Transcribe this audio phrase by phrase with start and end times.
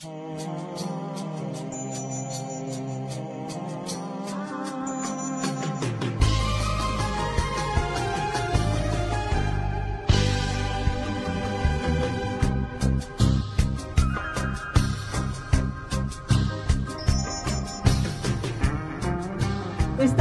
[0.00, 0.12] Esta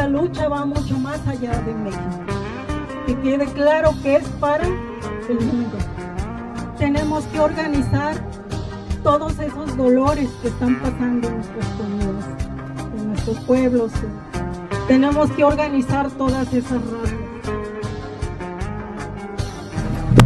[0.07, 2.02] lucha va mucho más allá de México.
[3.05, 5.78] Que quede claro que es para el mundo.
[6.80, 8.16] Tenemos que organizar
[9.08, 13.94] todos esos dolores que están pasando en nuestros pueblos.
[14.86, 17.14] Tenemos que organizar todas esas razas.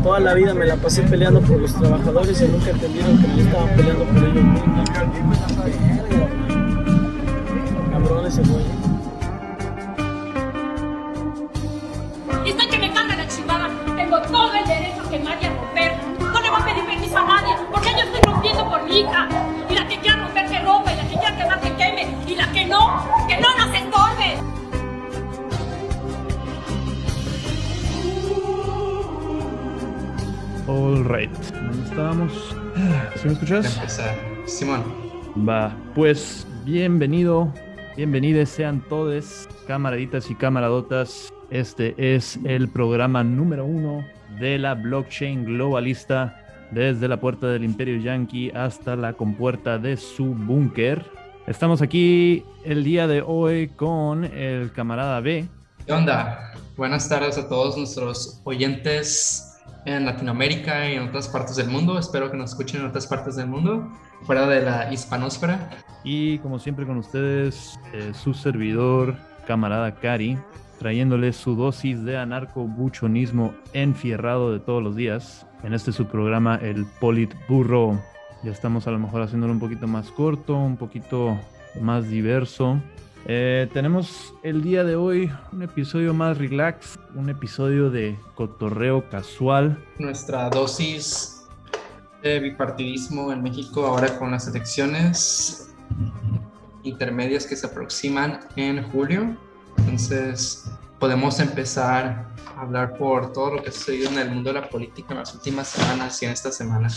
[0.01, 3.41] Toda la vida me la pasé peleando por los trabajadores y nunca entendieron que me
[3.43, 4.45] estaban peleando por ellos.
[7.91, 8.41] Cabrones se
[18.91, 19.27] hija.
[19.69, 22.35] Y la que quiera romper que rompa, y la que quiera quemar que queme, y
[22.35, 24.37] la que no, que no nos estorbe.
[30.67, 31.31] All right.
[31.53, 32.55] ¿Dónde estábamos?
[33.15, 33.77] ¿Sí me escuchas?
[33.77, 34.15] empezar.
[34.45, 34.83] Simón,
[35.47, 37.53] Va, pues bienvenido,
[37.95, 41.31] bienvenidos sean todos, camaraditas y camaradotas.
[41.49, 44.05] Este es el programa número uno
[44.39, 46.40] de la blockchain globalista,
[46.71, 51.05] desde la puerta del Imperio Yankee hasta la compuerta de su búnker.
[51.47, 55.47] Estamos aquí el día de hoy con el camarada B.
[55.85, 56.53] ¿qué onda?
[56.77, 61.97] Buenas tardes a todos nuestros oyentes en Latinoamérica y en otras partes del mundo.
[61.99, 63.89] Espero que nos escuchen en otras partes del mundo,
[64.23, 65.69] fuera de la hispanósfera.
[66.03, 70.37] Y como siempre con ustedes, eh, su servidor, camarada Cari,
[70.81, 75.45] trayéndoles su dosis de anarco-buchonismo enfierrado de todos los días.
[75.61, 78.01] En este su programa, el Politburro.
[78.43, 81.39] Ya estamos a lo mejor haciéndolo un poquito más corto, un poquito
[81.79, 82.81] más diverso.
[83.27, 89.77] Eh, tenemos el día de hoy un episodio más relax, un episodio de cotorreo casual.
[89.99, 91.45] Nuestra dosis
[92.23, 95.75] de bipartidismo en México ahora con las elecciones
[96.81, 99.37] intermedias que se aproximan en julio.
[99.91, 102.25] Entonces podemos empezar
[102.55, 105.19] a hablar por todo lo que ha sucedido en el mundo de la política en
[105.19, 106.87] las últimas semanas y en esta semana.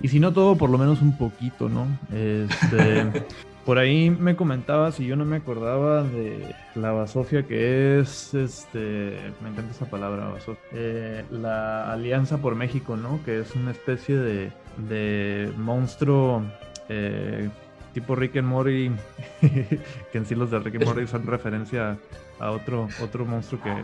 [0.00, 1.86] Y si no todo, por lo menos un poquito, ¿no?
[2.12, 3.24] Este,
[3.64, 9.20] por ahí me comentabas y yo no me acordaba de la basofia que es, este,
[9.40, 13.20] me encanta esa palabra, basofia, eh, la Alianza por México, ¿no?
[13.24, 14.52] Que es una especie de,
[14.88, 16.42] de monstruo
[16.88, 17.50] eh,
[17.96, 18.90] tipo Rick and Morty,
[19.40, 21.96] que en sí los de Rick and Morty son referencia
[22.38, 23.74] a otro, otro monstruo que,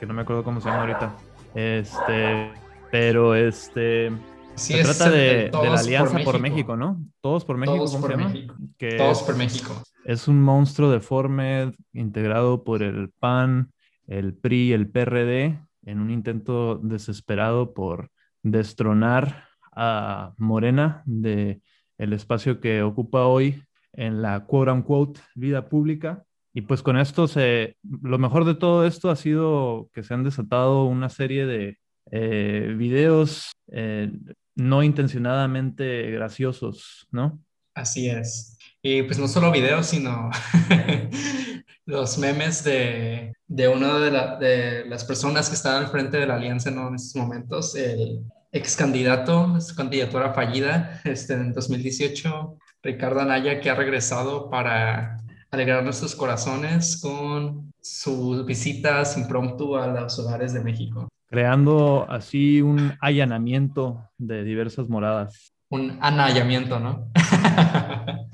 [0.00, 1.14] que no me acuerdo cómo se llama ahorita.
[1.54, 2.50] Este,
[2.90, 4.10] pero este...
[4.56, 6.76] Sí, se trata de, la Alianza por México, México.
[6.76, 7.00] ¿no?
[7.20, 8.32] Todos por México, Todos ¿cómo por se llama?
[8.32, 8.54] México.
[8.76, 9.82] Que Todos es- por México.
[10.04, 13.70] es un monstruo deforme integrado por el PAN,
[14.08, 18.10] el PRI el PRD en un intento desesperado por
[18.42, 21.60] destronar a Morena de
[22.00, 23.62] el espacio que ocupa hoy
[23.92, 26.24] en la quote unquote vida pública.
[26.52, 30.24] Y pues con esto se, lo mejor de todo esto ha sido que se han
[30.24, 31.78] desatado una serie de
[32.10, 34.10] eh, videos eh,
[34.56, 37.40] no intencionadamente graciosos, ¿no?
[37.74, 38.58] Así es.
[38.82, 40.30] Y pues no solo videos, sino
[41.86, 46.26] los memes de, de una de, la- de las personas que están al frente de
[46.26, 46.88] la alianza ¿no?
[46.88, 48.20] en estos momentos, el
[48.52, 55.18] ex candidato, su candidatura fallida este, en 2018, Ricardo Anaya, que ha regresado para
[55.50, 61.08] alegrar nuestros corazones con sus visitas impromptu a los hogares de México.
[61.26, 65.54] creando así un allanamiento de diversas moradas.
[65.68, 67.08] Un anallamiento, ¿no?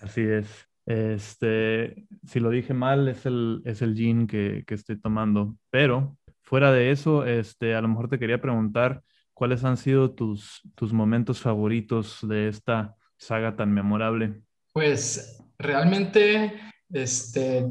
[0.00, 0.66] Así es.
[0.84, 5.54] Este, si lo dije mal, es el, es el gin que, que estoy tomando.
[5.70, 9.02] Pero fuera de eso, este, a lo mejor te quería preguntar
[9.36, 14.40] cuáles han sido tus, tus momentos favoritos de esta saga tan memorable.
[14.72, 16.58] Pues realmente,
[16.90, 17.66] este,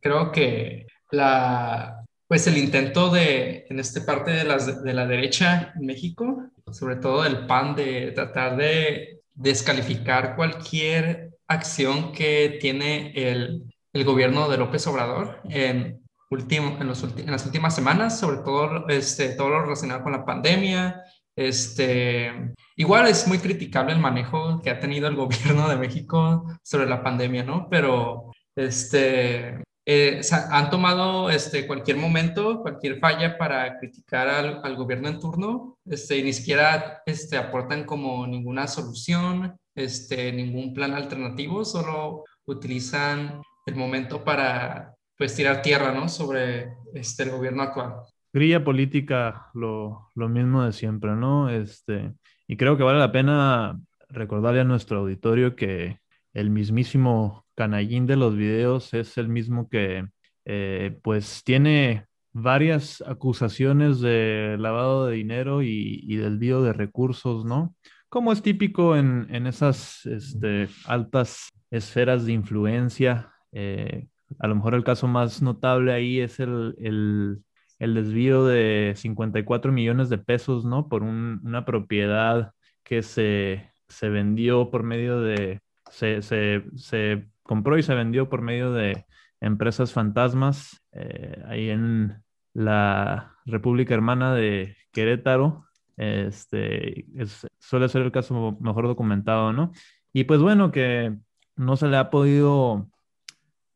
[0.00, 5.72] creo que la, pues el intento de, en esta parte de, las, de la derecha
[5.76, 13.62] en México, sobre todo el PAN, de tratar de descalificar cualquier acción que tiene el,
[13.92, 15.99] el gobierno de López Obrador en,
[16.30, 20.24] último, en, los en las últimas semanas, sobre todo este, todo lo relacionado con la
[20.24, 21.02] pandemia.
[21.36, 26.86] Este, igual es muy criticable el manejo que ha tenido el gobierno de México sobre
[26.86, 27.68] la pandemia, ¿no?
[27.68, 35.08] Pero este, eh, han tomado este, cualquier momento, cualquier falla para criticar al, al gobierno
[35.08, 41.64] en turno, este, y ni siquiera este, aportan como ninguna solución, este, ningún plan alternativo,
[41.64, 46.08] solo utilizan el momento para pues tirar tierra ¿no?
[46.08, 47.96] sobre este, el gobierno actual.
[48.32, 51.50] Grilla política, lo, lo mismo de siempre, ¿no?
[51.50, 52.14] Este,
[52.48, 53.78] y creo que vale la pena
[54.08, 55.98] recordarle a nuestro auditorio que
[56.32, 60.06] el mismísimo canallín de los videos es el mismo que
[60.46, 67.74] eh, pues tiene varias acusaciones de lavado de dinero y, y desvío de recursos, ¿no?
[68.08, 73.34] Como es típico en, en esas este, altas esferas de influencia.
[73.52, 74.06] Eh,
[74.38, 77.42] a lo mejor el caso más notable ahí es el, el,
[77.78, 80.88] el desvío de 54 millones de pesos, ¿no?
[80.88, 85.60] Por un, una propiedad que se, se vendió por medio de,
[85.90, 89.04] se, se, se, compró y se vendió por medio de
[89.40, 92.22] empresas fantasmas eh, ahí en
[92.54, 95.64] la República Hermana de Querétaro.
[95.96, 99.72] Este, es, suele ser el caso mejor documentado, ¿no?
[100.12, 101.16] Y pues bueno, que
[101.56, 102.88] no se le ha podido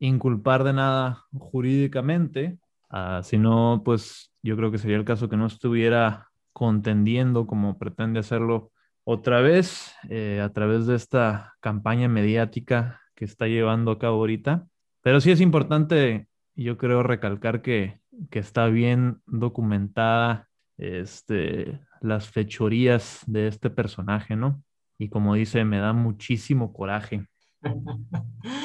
[0.06, 2.58] inculpar de nada jurídicamente,
[2.90, 8.20] uh, sino pues yo creo que sería el caso que no estuviera contendiendo como pretende
[8.20, 8.70] hacerlo
[9.04, 14.66] otra vez eh, a través de esta campaña mediática que está llevando a cabo ahorita.
[15.02, 18.00] Pero sí es importante, yo creo, recalcar que,
[18.30, 20.48] que está bien documentada
[20.78, 24.62] este, las fechorías de este personaje, ¿no?
[24.98, 27.26] Y como dice, me da muchísimo coraje.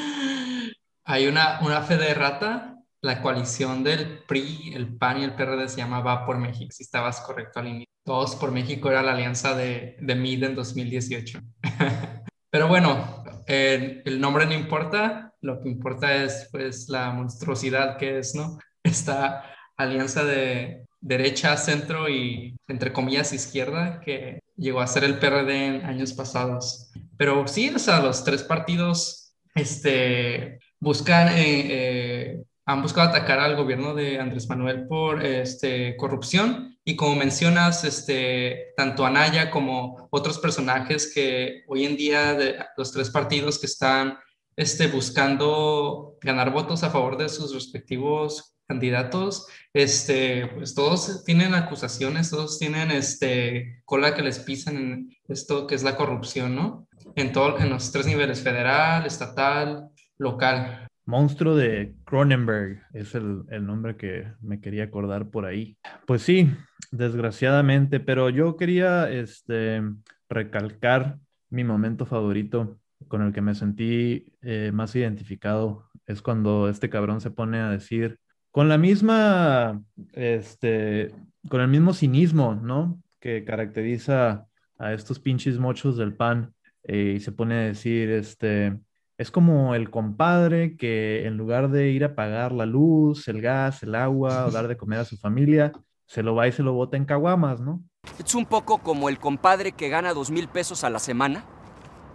[1.10, 5.68] Hay una, una fe de rata, la coalición del PRI, el PAN y el PRD
[5.68, 7.92] se llama Va por México, si estabas correcto al inicio.
[8.06, 11.40] Todos por México era la alianza de, de MID en 2018.
[12.52, 18.20] Pero bueno, el, el, nombre no importa, lo que importa es pues la monstruosidad que
[18.20, 18.60] es, ¿no?
[18.84, 25.66] Esta alianza de derecha, centro y entre comillas izquierda que llegó a ser el PRD
[25.66, 26.92] en años pasados.
[27.18, 33.56] Pero sí, o sea, los tres partidos este, buscan, eh, eh, han buscado atacar al
[33.56, 40.40] gobierno de Andrés Manuel por este, corrupción y como mencionas, este, tanto Anaya como otros
[40.40, 44.18] personajes que hoy en día de los tres partidos que están
[44.56, 52.30] este, buscando ganar votos a favor de sus respectivos candidatos, este, pues todos tienen acusaciones,
[52.30, 56.88] todos tienen este, cola que les pisan en esto que es la corrupción, ¿no?
[57.16, 60.88] En, todo, en los tres niveles, federal, estatal, local.
[61.06, 65.76] Monstruo de Cronenberg es el, el, nombre que me quería acordar por ahí.
[66.06, 66.52] Pues sí,
[66.92, 69.82] desgraciadamente, pero yo quería este,
[70.30, 71.18] recalcar
[71.50, 75.90] mi momento favorito con el que me sentí eh, más identificado.
[76.06, 78.20] Es cuando este cabrón se pone a decir,
[78.52, 79.82] con la misma,
[80.14, 81.14] este,
[81.50, 83.02] con el mismo cinismo, ¿no?
[83.20, 84.46] Que caracteriza
[84.78, 88.78] a estos pinches mochos del pan eh, y se pone a decir, este,
[89.20, 93.84] es como el compadre que en lugar de ir a pagar la luz, el gas,
[93.84, 95.74] el agua o dar de comer a su familia,
[96.06, 97.84] se lo va y se lo bota en caguamas, ¿no?
[98.18, 101.44] Es un poco como el compadre que gana dos mil pesos a la semana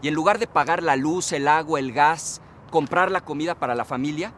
[0.01, 2.41] y en lugar de pagar la luz, el agua, el gas,
[2.71, 4.33] comprar la comida para la familia,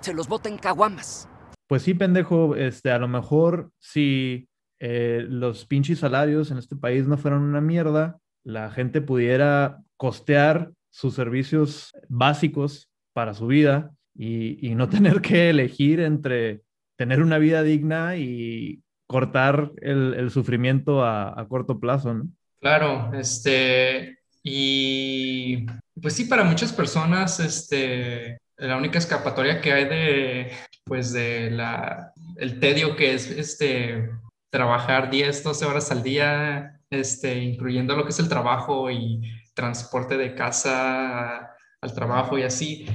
[0.00, 1.28] se los bota en caguamas.
[1.68, 4.48] Pues sí, pendejo, este, a lo mejor si
[4.80, 10.72] eh, los pinches salarios en este país no fueran una mierda, la gente pudiera costear
[10.96, 16.62] sus servicios básicos para su vida y, no tener que elegir entre
[16.96, 22.28] tener una vida digna y cortar el, el sufrimiento a, a, corto plazo, ¿no?
[22.60, 25.66] Claro, este, y
[26.00, 32.14] pues sí, para muchas personas, este, la única escapatoria que hay de, pues de la,
[32.36, 34.08] el tedio que es, este,
[34.48, 39.20] trabajar 10, 12 horas al día, este, incluyendo lo que es el trabajo y
[39.56, 42.86] transporte de casa al trabajo y así,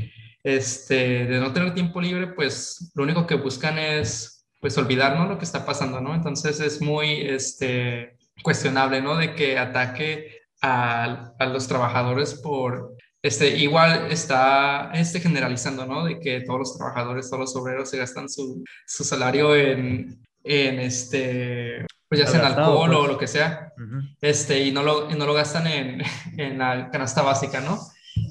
[0.44, 5.28] este, de no tener tiempo libre, pues lo único que buscan es pues olvidar ¿no?
[5.28, 6.14] lo que está pasando, ¿no?
[6.14, 9.18] Entonces es muy este, cuestionable, ¿no?
[9.18, 16.06] De que ataque a, a los trabajadores por, este, igual está este, generalizando, ¿no?
[16.06, 20.80] De que todos los trabajadores, todos los obreros se gastan su, su salario en, en
[20.80, 23.00] este, pues ya sea en alcohol pues.
[23.00, 24.18] o lo que sea, uh -huh.
[24.20, 26.02] este, y no lo, y no lo gastan en,
[26.38, 27.80] en la canasta básica, ¿no?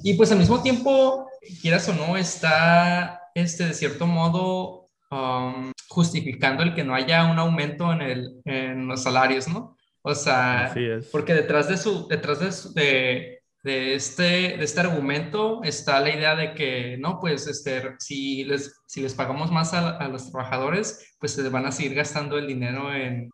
[0.03, 1.27] Y pues al mismo tiempo,
[1.63, 7.39] quieras o no, está, este, de cierto modo, um, justificando el que no haya un
[7.39, 9.75] aumento en, el, en los salarios, ¿no?
[10.03, 10.71] O sea,
[11.11, 16.09] porque detrás de su, detrás de, su, de, de este, de este argumento está la
[16.09, 21.15] idea de que, no, pues, este, si, les, si les pagamos más a, los trabajadores,
[21.19, 23.29] pues se van a seguir gastando el dinero en,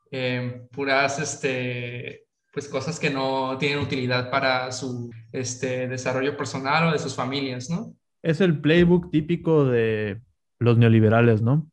[0.72, 7.00] puras, este, pues, cosas que no tienen utilidad para su este, desarrollo personal o de
[7.00, 7.93] sus familias, ¿no?
[8.22, 10.19] Es el playbook típico de
[10.60, 11.67] los neoliberales, ¿no?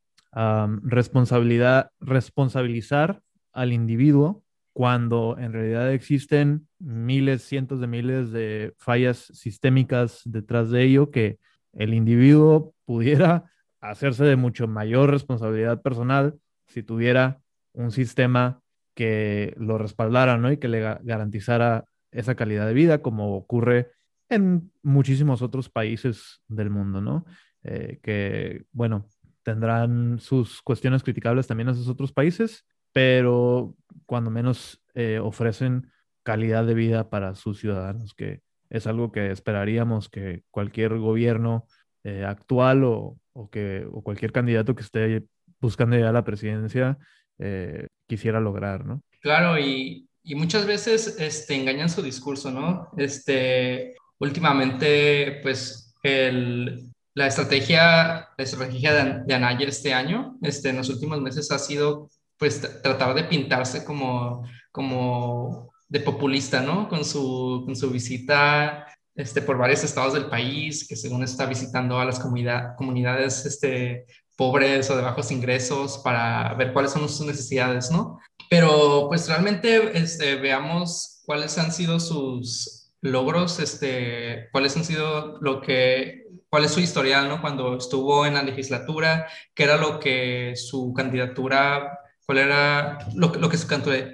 [0.82, 4.43] responsabilidad, responsabilizar al individuo
[4.74, 11.38] cuando en realidad existen miles, cientos de miles de fallas sistémicas detrás de ello que
[11.72, 13.44] el individuo pudiera
[13.80, 16.34] hacerse de mucho mayor responsabilidad personal
[16.66, 17.40] si tuviera
[17.72, 18.60] un sistema
[18.94, 20.50] que lo respaldara, ¿no?
[20.50, 23.92] Y que le garantizara esa calidad de vida, como ocurre
[24.28, 27.26] en muchísimos otros países del mundo, ¿no?
[27.62, 29.06] Eh, que, bueno,
[29.42, 33.74] tendrán sus cuestiones criticables también en esos otros países, pero
[34.06, 35.90] cuando menos eh, ofrecen
[36.22, 41.66] calidad de vida para sus ciudadanos, que es algo que esperaríamos que cualquier gobierno
[42.04, 43.18] eh, actual o,
[43.50, 45.24] que, o cualquier candidato que esté
[45.60, 46.96] buscando ya la presidencia
[47.38, 49.02] eh, quisiera lograr, ¿no?
[49.20, 52.90] Claro, y, y, muchas veces este, engañan su discurso, ¿no?
[52.96, 60.76] Este, últimamente, pues, el, la estrategia, la estrategia de, de, Anaya este año, este, en
[60.76, 66.88] los últimos meses ha sido, pues, tratar de pintarse como, como de populista, ¿no?
[66.88, 71.98] Con su, con su visita este, por varios estados del país, que según está visitando
[71.98, 77.26] a las comunidad, comunidades este, pobres o de bajos ingresos para ver cuáles son sus
[77.26, 78.18] necesidades, ¿no?
[78.50, 85.60] Pero pues realmente este, veamos cuáles han sido sus logros, este, cuáles han sido lo
[85.60, 87.40] que, cuál es su historial, ¿no?
[87.40, 93.48] Cuando estuvo en la legislatura, qué era lo que su candidatura, cuál era lo, lo
[93.48, 93.68] que, su,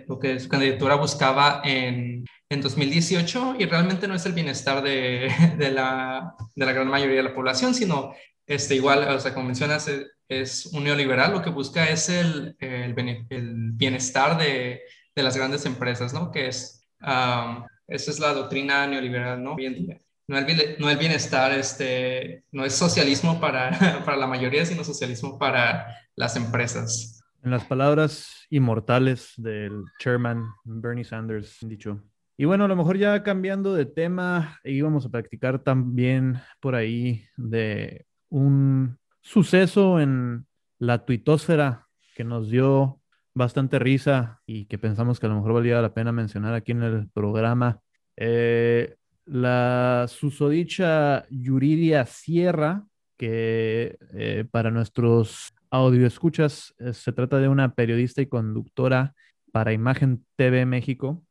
[0.09, 5.31] lo que su candidatura buscaba en, en 2018 y realmente no es el bienestar de,
[5.59, 8.15] de, la, de la gran mayoría de la población, sino
[8.47, 9.89] este, igual, o sea, como mencionas,
[10.29, 12.95] es un neoliberal, lo que busca es el, el,
[13.75, 14.83] bienestar de,
[15.15, 16.33] de, las grandes empresas, ¿no?
[16.33, 19.55] Que es, esa es la doctrina neoliberal, ¿no?
[19.55, 19.99] Hoy en día.
[20.27, 25.39] No el, no el bienestar, este, no es socialismo para, para la mayoría, sino socialismo
[25.39, 27.20] para las empresas.
[27.43, 32.03] En las palabras inmortales del chairman Bernie Sanders, dicho.
[32.37, 37.25] Y bueno, a lo mejor ya cambiando de tema, íbamos a practicar también por ahí
[37.37, 40.47] de un suceso en
[40.79, 43.01] la tuitosfera que nos dio
[43.35, 46.83] bastante risa y que pensamos que a lo mejor valía la pena mencionar aquí en
[46.83, 47.81] el programa.
[48.17, 52.85] Eh, la susodicha Yuridia Sierra,
[53.17, 59.15] que eh, para nuestros audioescuchas escuchas se trata de una periodista y conductora
[59.53, 61.23] para Imagen TV México,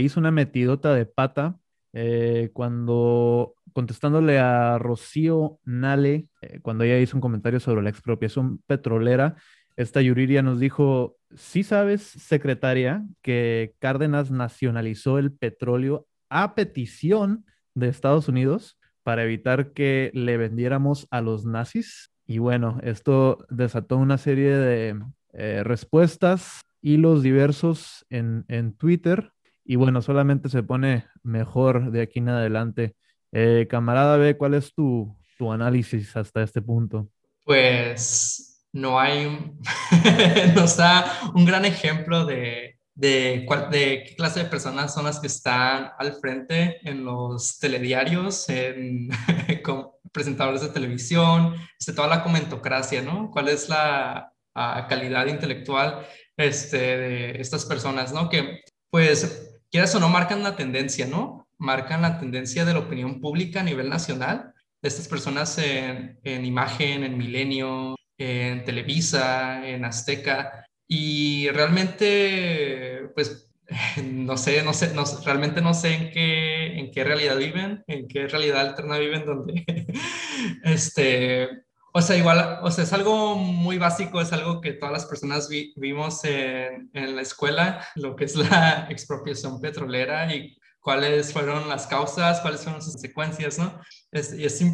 [0.00, 1.58] hizo una metidota de pata
[1.92, 8.58] eh, cuando contestándole a Rocío Nale, eh, cuando ella hizo un comentario sobre la expropiación
[8.66, 9.36] petrolera,
[9.76, 17.88] esta Yuriria nos dijo, sí sabes, secretaria, que Cárdenas nacionalizó el petróleo a petición de
[17.88, 22.10] Estados Unidos para evitar que le vendiéramos a los nazis.
[22.30, 25.00] Y bueno, esto desató una serie de
[25.32, 29.32] eh, respuestas, hilos diversos en, en Twitter.
[29.64, 32.94] Y bueno, solamente se pone mejor de aquí en adelante.
[33.32, 37.08] Eh, camarada B, ¿cuál es tu, tu análisis hasta este punto?
[37.46, 39.56] Pues no hay,
[40.54, 45.28] nos da un gran ejemplo de, de, de, qué clase de personas son las que
[45.28, 49.08] están al frente en los telediarios, en
[50.12, 53.30] presentadores de televisión, este, toda la comentocracia, ¿no?
[53.30, 54.32] ¿Cuál es la
[54.88, 56.04] calidad intelectual
[56.36, 58.28] este, de estas personas, ¿no?
[58.28, 61.48] Que pues quieras o no marcan la tendencia, ¿no?
[61.58, 64.54] marcan la tendencia de la opinión pública a nivel nacional.
[64.80, 73.47] Estas personas en, en Imagen, en Milenio, en Televisa, en Azteca, y realmente, pues,
[74.02, 78.08] no sé, no sé, no, realmente no sé en qué, en qué realidad viven, en
[78.08, 79.64] qué realidad alterna viven, donde,
[80.64, 81.48] este,
[81.92, 85.48] o sea, igual, o sea, es algo muy básico, es algo que todas las personas
[85.48, 91.86] vimos en, en, la escuela, lo que es la expropiación petrolera y cuáles fueron las
[91.86, 93.80] causas, cuáles fueron sus consecuencias, ¿no?
[94.10, 94.64] Es, y es,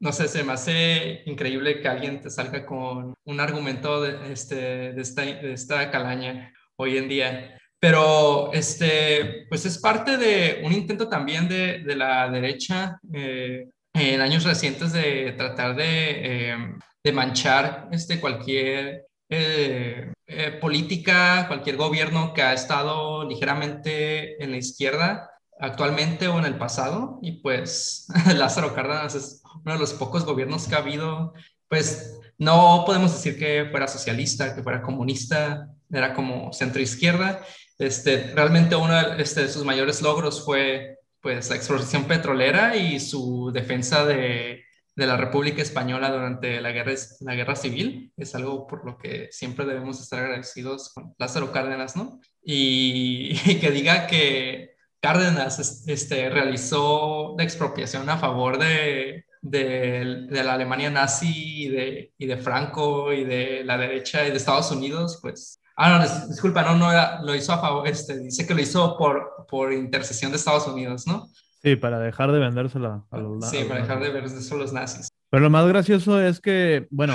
[0.00, 4.92] no sé, se me hace increíble que alguien te salga con un argumento de, este,
[4.92, 7.58] de, esta, de esta calaña hoy en día.
[7.82, 14.20] Pero, este, pues es parte de un intento también de, de la derecha eh, en
[14.20, 16.56] años recientes de tratar de, eh,
[17.02, 20.12] de manchar este, cualquier eh,
[20.60, 27.18] política, cualquier gobierno que ha estado ligeramente en la izquierda actualmente o en el pasado.
[27.20, 31.34] Y pues Lázaro Cárdenas es uno de los pocos gobiernos que ha habido.
[31.66, 37.42] Pues no podemos decir que fuera socialista, que fuera comunista, era como centro-izquierda.
[37.82, 43.50] Este, realmente uno este, de sus mayores logros fue pues, la exploración petrolera y su
[43.52, 44.62] defensa de,
[44.94, 48.12] de la República Española durante la guerra, la guerra civil.
[48.16, 52.20] Es algo por lo que siempre debemos estar agradecidos con Lázaro Cárdenas, ¿no?
[52.44, 60.54] Y, que diga que Cárdenas este, realizó la expropiación a favor de, de, de la
[60.54, 65.18] Alemania nazi y de, y de, Franco y de la derecha y de Estados Unidos,
[65.20, 65.58] pues...
[65.76, 66.90] Ah, no, disculpa, no, no
[67.24, 71.06] lo hizo a favor, este, dice que lo hizo por, por intercesión de Estados Unidos,
[71.06, 71.28] ¿no?
[71.62, 73.60] Sí, para dejar de vendérsela a los nazis.
[73.60, 75.08] Sí, para dejar de vendérsela a los nazis.
[75.30, 77.14] Pero lo más gracioso es que, bueno,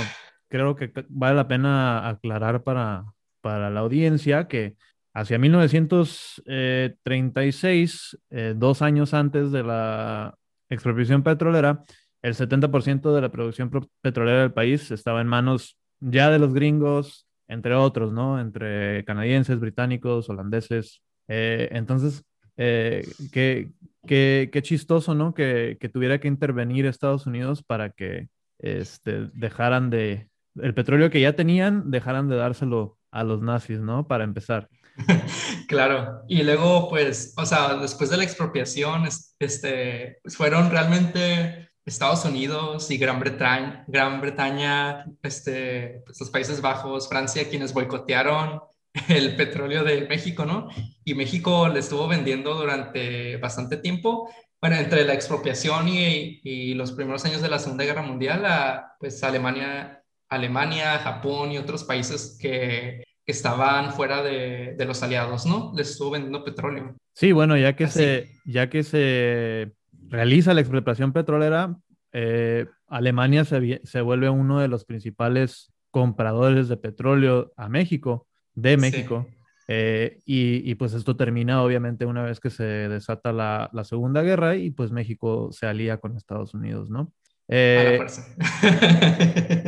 [0.50, 3.06] creo que vale la pena aclarar para,
[3.42, 4.76] para la audiencia que
[5.14, 10.38] hacia 1936, eh, dos años antes de la
[10.70, 11.84] expropiación petrolera,
[12.22, 13.70] el 70% de la producción
[14.02, 18.40] petrolera del país estaba en manos ya de los gringos, entre otros, ¿no?
[18.40, 21.02] Entre canadienses, británicos, holandeses.
[21.28, 22.24] Eh, entonces,
[22.58, 23.72] eh, qué,
[24.06, 25.34] qué, qué, chistoso, ¿no?
[25.34, 31.22] Que, que, tuviera que intervenir Estados Unidos para que este, dejaran de, el petróleo que
[31.22, 34.08] ya tenían, dejaran de dárselo a los nazis, ¿no?
[34.08, 34.70] Para empezar.
[35.68, 39.04] Claro, y luego, pues, o sea, después de la expropiación,
[39.38, 46.62] este, pues fueron realmente Estados Unidos y Gran Bretaña, Gran Bretaña, este, pues, los Países
[46.62, 48.62] Bajos, Francia, quienes boicotearon
[49.08, 50.68] el petróleo de México, ¿no?
[51.06, 54.30] Y México le estuvo vendiendo durante bastante tiempo.
[54.60, 58.96] Bueno, entre la expropiación y, y los primeros años de la Segunda Guerra Mundial, a,
[59.00, 65.72] pues Alemania, Alemania, Japón y otros países que estaban fuera de, de, los aliados, ¿no?
[65.76, 66.96] Les estuvo vendiendo petróleo.
[67.14, 69.77] Sí, bueno, ya que, se, ya que se
[70.10, 71.76] realiza la expropiación petrolera,
[72.12, 78.78] eh, Alemania se, se, vuelve uno de los principales compradores de petróleo a México, de
[78.78, 79.28] México.
[79.70, 84.22] Eh, y, y, pues esto termina obviamente una vez que se desata la, la, Segunda
[84.22, 87.12] Guerra y pues México se alía con Estados Unidos, ¿no?
[87.50, 88.36] Eh, a la fuerza.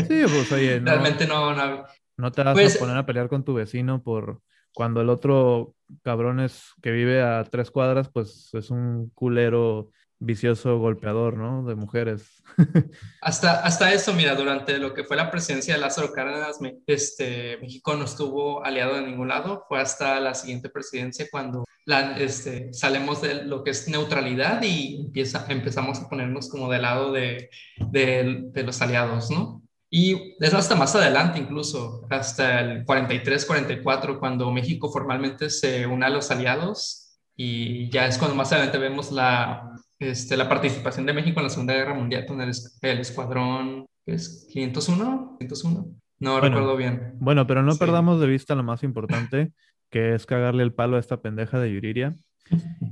[0.07, 1.83] sí, pues oye, no, realmente no, no,
[2.15, 4.41] no te vas pues, a poner a pelear con tu vecino por
[4.73, 10.77] cuando el otro cabrón es que vive a tres cuadras, pues es un culero vicioso
[10.77, 11.63] golpeador, ¿no?
[11.63, 12.43] De mujeres.
[13.21, 17.95] hasta, hasta eso, mira, durante lo que fue la presidencia de Lázaro Cárdenas, este, México
[17.95, 19.65] no estuvo aliado de ningún lado.
[19.67, 25.05] Fue hasta la siguiente presidencia cuando la, este, salimos de lo que es neutralidad y
[25.05, 29.63] empieza, empezamos a ponernos como del lado de, de, de los aliados, ¿no?
[29.91, 36.05] Y es hasta más adelante, incluso, hasta el 43, 44, cuando México formalmente se une
[36.05, 39.68] a los aliados y ya es cuando más adelante vemos la,
[39.99, 44.47] este, la participación de México en la Segunda Guerra Mundial con el, el escuadrón, es
[44.51, 45.87] 501, 501,
[46.19, 47.13] no recuerdo bien.
[47.19, 49.51] Bueno, pero no perdamos de vista lo más importante,
[49.89, 52.15] que es cagarle el palo a esta pendeja de Yuriria.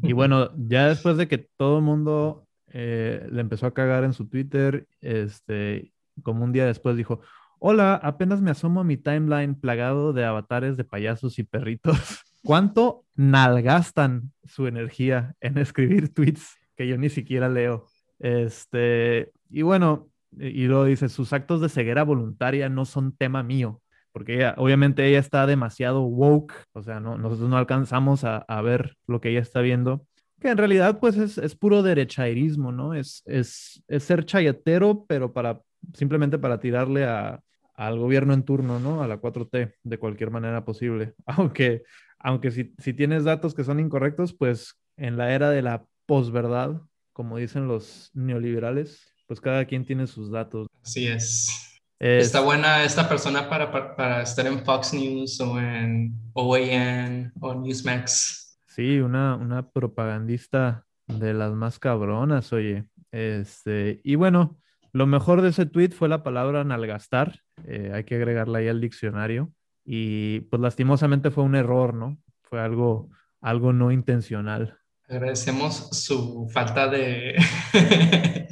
[0.03, 4.13] Y bueno, ya después de que todo el mundo eh, le empezó a cagar en
[4.13, 5.91] su Twitter, este,
[6.23, 7.21] como un día después dijo,
[7.59, 11.97] hola, apenas me asomo a mi timeline plagado de avatares de payasos y perritos.
[12.43, 17.85] ¿Cuánto nalgastan su energía en escribir tweets que yo ni siquiera leo?
[18.19, 23.81] Este, y bueno, y luego dice, sus actos de ceguera voluntaria no son tema mío,
[24.11, 28.61] porque ella, obviamente ella está demasiado woke, o sea, no, nosotros no alcanzamos a, a
[28.61, 30.05] ver lo que ella está viendo,
[30.39, 32.93] que en realidad pues es, es puro derechairismo, ¿no?
[32.93, 35.61] Es, es, es ser chayatero, pero para
[35.93, 37.41] simplemente para tirarle a,
[37.73, 39.03] al gobierno en turno, ¿no?
[39.03, 41.13] A la 4T de cualquier manera posible.
[41.25, 41.83] Aunque,
[42.19, 46.81] aunque si, si tienes datos que son incorrectos, pues en la era de la posverdad,
[47.13, 50.67] como dicen los neoliberales, pues cada quien tiene sus datos.
[50.81, 51.79] Así es.
[51.99, 57.55] Está buena esta persona para, para, para, estar en Fox News o en OAN o
[57.55, 58.59] Newsmax.
[58.67, 62.85] Sí, una, una propagandista de las más cabronas, oye.
[63.11, 64.59] Este, y bueno,
[64.91, 67.41] lo mejor de ese tweet fue la palabra nalgastar.
[67.65, 69.51] Eh, hay que agregarla ahí al diccionario.
[69.83, 72.17] Y pues lastimosamente fue un error, ¿no?
[72.43, 73.09] Fue algo,
[73.41, 74.77] algo no intencional.
[75.09, 77.35] Agradecemos su falta de,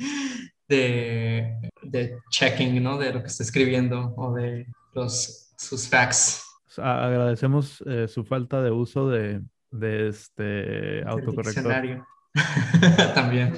[0.70, 2.98] de, de, checking, ¿no?
[2.98, 6.44] De lo que está escribiendo o de los, sus facts.
[6.78, 9.42] Agradecemos eh, su falta de uso de,
[9.72, 12.06] de este autocorrector.
[13.14, 13.54] También.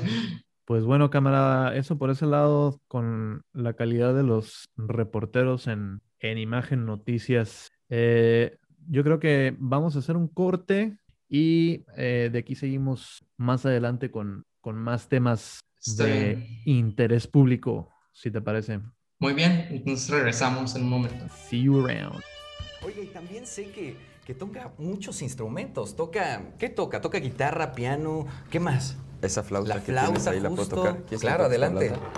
[0.65, 6.37] Pues bueno, camarada, eso por ese lado con la calidad de los reporteros en, en
[6.37, 7.69] Imagen Noticias.
[7.89, 8.57] Eh,
[8.89, 10.97] yo creo que vamos a hacer un corte
[11.29, 16.61] Y eh, de aquí seguimos más adelante con, con más temas Está de bien.
[16.65, 18.79] interés público, si te parece.
[19.19, 21.25] Muy bien, entonces regresamos en un momento.
[21.49, 22.21] See you around.
[22.85, 25.95] Oye, y también sé que, que toca muchos instrumentos.
[25.95, 27.01] Toca, ¿qué toca?
[27.01, 28.97] Toca guitarra, piano, ¿qué más?
[29.21, 30.93] Esa flauta La que tienes flauta, ahí la puedo tocar.
[30.97, 31.89] ¿Quieres que Claro, adelante.
[31.89, 32.11] flauta?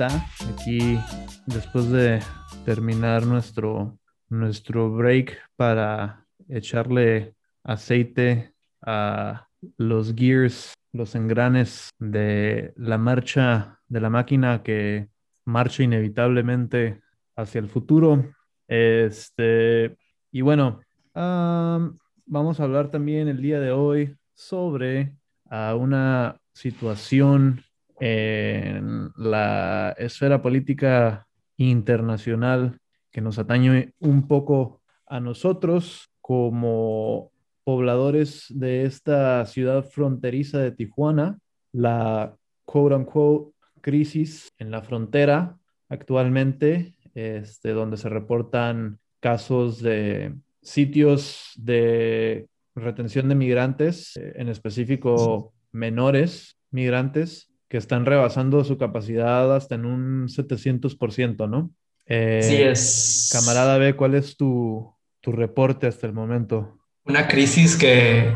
[0.00, 0.98] Aquí
[1.46, 2.20] después de
[2.64, 13.80] terminar nuestro, nuestro break para echarle aceite a los gears, los engranes de la marcha
[13.88, 15.08] de la máquina que
[15.44, 17.00] marcha inevitablemente
[17.34, 18.34] hacia el futuro.
[18.68, 19.96] Este,
[20.30, 20.80] y bueno,
[21.14, 25.14] am, vamos a hablar también el día de hoy sobre
[25.48, 27.62] a una situación
[28.00, 32.78] en la esfera política internacional
[33.10, 37.30] que nos atañe un poco a nosotros como
[37.64, 41.38] pobladores de esta ciudad fronteriza de Tijuana,
[41.72, 45.56] la quote unquote crisis en la frontera
[45.88, 56.58] actualmente, este, donde se reportan casos de sitios de retención de migrantes, en específico menores
[56.70, 61.70] migrantes, que están rebasando su capacidad hasta en un 700%, ¿no?
[62.06, 66.76] Eh, Sí, es Camarada B, ¿cuál es tu, tu reporte hasta el momento?
[67.06, 68.34] una crisis que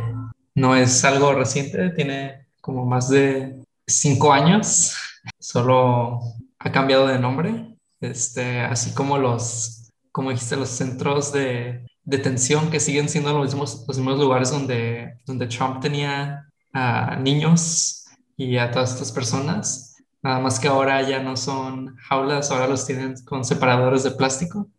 [0.54, 4.94] no es algo reciente, tiene como más de cinco años,
[5.38, 6.20] solo
[6.58, 12.80] ha cambiado de nombre, este, así como los, como dijiste, los centros de detención que
[12.80, 17.99] siguen siendo los mismos, los mismos lugares donde, donde Trump tenía a niños
[18.40, 19.96] y a todas estas personas.
[20.22, 24.70] Nada más que ahora ya no son jaulas, ahora los tienen con separadores de plástico.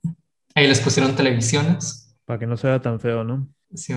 [0.56, 2.16] Ahí les pusieron televisiones.
[2.26, 3.48] Para que no sea tan feo, ¿no?
[3.76, 3.94] Sí,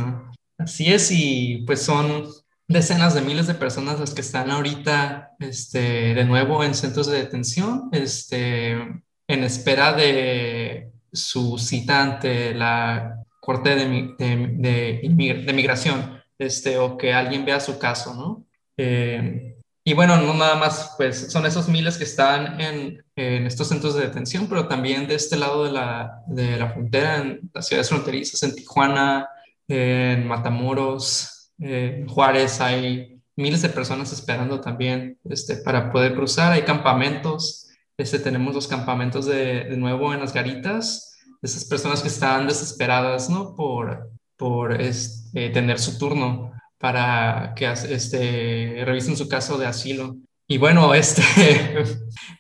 [0.59, 2.27] así es, y pues son
[2.69, 7.19] decenas de miles de personas las que están ahorita este, de nuevo en centros de
[7.19, 16.19] detención, este, en espera de su cita ante la Corte de, de, de de Migración,
[16.39, 18.47] este, o que alguien vea su caso, ¿no?
[18.77, 19.54] Eh,
[19.85, 23.95] y bueno, no nada más, pues son esos miles que están en, en estos centros
[23.95, 27.91] de detención, pero también de este lado de la, de la frontera, en las ciudades
[27.91, 29.29] fronterizas, en Tijuana,
[29.69, 36.53] en Matamoros, en Juárez, hay miles de personas esperando también este, para poder cruzar.
[36.53, 37.69] Hay campamentos,
[37.99, 43.29] este, tenemos los campamentos de, de nuevo en las garitas, esas personas que están desesperadas,
[43.29, 43.55] ¿no?
[43.55, 50.17] Por, por este, tener su turno para que este, revisen su caso de asilo.
[50.47, 51.23] Y bueno, este,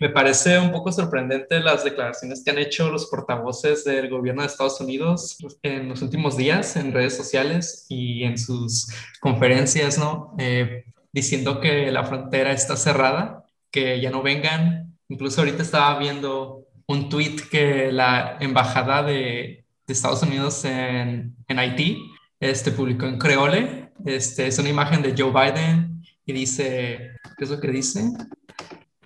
[0.00, 4.48] me parece un poco sorprendente las declaraciones que han hecho los portavoces del gobierno de
[4.48, 8.88] Estados Unidos en los últimos días en redes sociales y en sus
[9.20, 10.34] conferencias, ¿no?
[10.38, 14.96] Eh, diciendo que la frontera está cerrada, que ya no vengan.
[15.08, 21.58] Incluso ahorita estaba viendo un tweet que la embajada de, de Estados Unidos en, en
[21.58, 23.92] Haití este, publicó en Creole.
[24.04, 28.10] Este, es una imagen de Joe Biden y dice, ¿qué es lo que dice?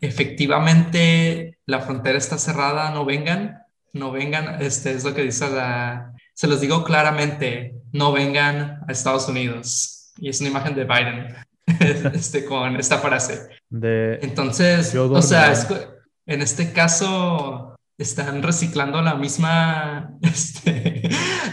[0.01, 3.59] Efectivamente, la frontera está cerrada, no vengan,
[3.93, 8.93] no vengan, este es lo que dice la, se los digo claramente, no vengan a
[8.93, 10.13] Estados Unidos.
[10.19, 11.35] Y es una imagen de Biden,
[12.15, 13.49] este, con esta frase.
[13.69, 15.67] De Entonces, o sea, es
[16.27, 21.09] en este caso están reciclando la misma, este,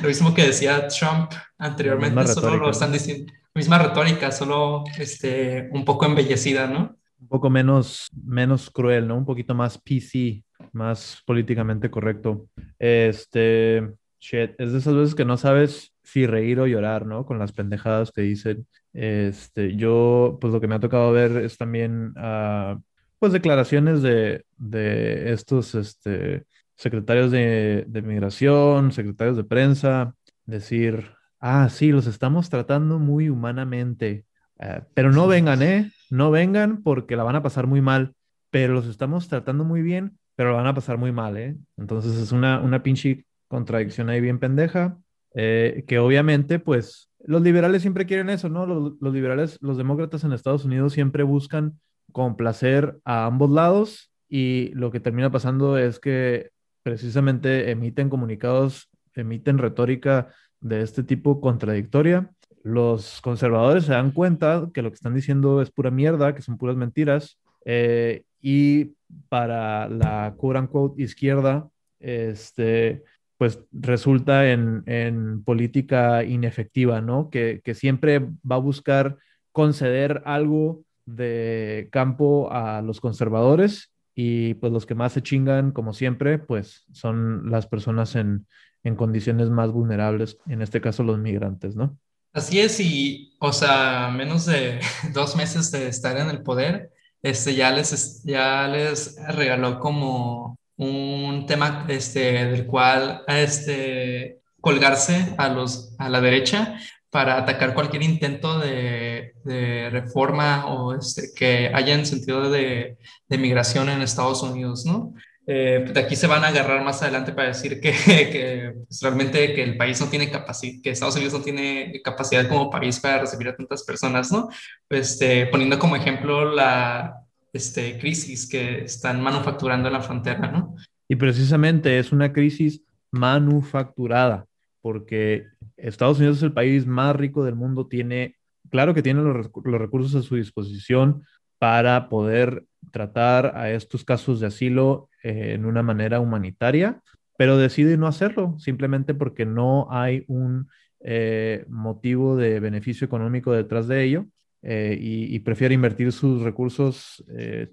[0.06, 5.84] lo mismo que decía Trump anteriormente, solo lo están diciendo, misma retórica, solo este, un
[5.84, 6.96] poco embellecida, ¿no?
[7.26, 9.18] un poco menos, menos cruel, ¿no?
[9.18, 12.48] Un poquito más PC, más políticamente correcto.
[12.78, 13.82] Este,
[14.20, 17.26] shit, es de esas veces que no sabes si reír o llorar, ¿no?
[17.26, 18.68] Con las pendejadas que dicen.
[18.94, 22.78] Este, yo, pues lo que me ha tocado ver es también, ah,
[23.18, 31.70] pues declaraciones de, de estos, este, secretarios de, de migración, secretarios de prensa, decir, ah,
[31.70, 34.26] sí, los estamos tratando muy humanamente.
[34.60, 35.92] Eh, pero no vengan, ¿eh?
[36.10, 38.14] No vengan porque la van a pasar muy mal,
[38.50, 41.56] pero los estamos tratando muy bien pero lo van a pasar muy mal, ¿eh?
[41.78, 44.98] Entonces es una, una pinche contradicción ahí bien pendeja,
[45.34, 48.66] eh, que obviamente, pues, los liberales siempre quieren eso, ¿no?
[48.66, 51.80] Los, los, liberales, los demócratas en Estados Unidos siempre buscan
[52.12, 56.52] complacer a ambos lados y lo que termina pasando es que
[56.86, 60.28] precisamente emiten comunicados, emiten retórica
[60.62, 62.30] de este tipo contradictoria.
[62.62, 66.60] Los conservadores se dan cuenta que lo que están diciendo es pura mierda, que son
[66.60, 68.94] puras mentiras, eh, y
[69.30, 71.68] para la quote unquote izquierda,
[72.00, 73.02] este,
[73.40, 77.32] pues resulta en, política inefectiva, ¿no?
[77.32, 79.18] Que, siempre va a buscar
[79.52, 85.94] conceder algo de campo a los conservadores y pues los que más se chingan, como
[85.94, 88.48] siempre, pues son las personas en,
[88.84, 91.98] en condiciones más vulnerables, en este caso los migrantes, ¿no?
[92.32, 94.80] Así es, y o sea, menos de
[95.14, 101.46] dos meses de estar en el poder, este, ya, les, ya les regaló como un
[101.48, 106.78] tema este, del cual este, colgarse a, los, a la derecha
[107.16, 112.98] para atacar cualquier intento de, de reforma o este, que haya en sentido de,
[113.30, 115.14] de migración en Estados Unidos, ¿no?
[115.48, 119.54] Eh, de aquí se van a agarrar más adelante para decir que, que pues, realmente
[119.54, 123.20] que el país no tiene capacidad, que Estados Unidos no tiene capacidad como país para
[123.20, 124.50] recibir a tantas personas, ¿no?
[124.90, 127.22] Este, poniendo como ejemplo la
[127.54, 130.76] este, crisis que están manufacturando en la frontera, ¿no?
[131.08, 134.48] Y precisamente es una crisis manufacturada,
[134.82, 138.36] porque Estados Unidos es el país más rico del mundo, tiene,
[138.70, 141.24] claro que tiene los, recursos a su disposición
[141.58, 147.02] para poder tratar a estos casos de asilo eh, en una manera humanitaria,
[147.38, 150.68] pero decide no hacerlo simplemente porque no hay un
[151.02, 154.26] eh, motivo de beneficio económico detrás de ello
[154.62, 157.24] eh, y, prefiere invertir sus recursos,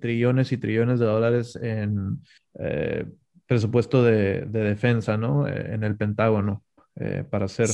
[0.00, 2.20] trillones y trillones de dólares en
[3.46, 5.48] presupuesto de, defensa, ¿no?
[5.48, 6.64] en el Pentágono,
[7.30, 7.68] para ser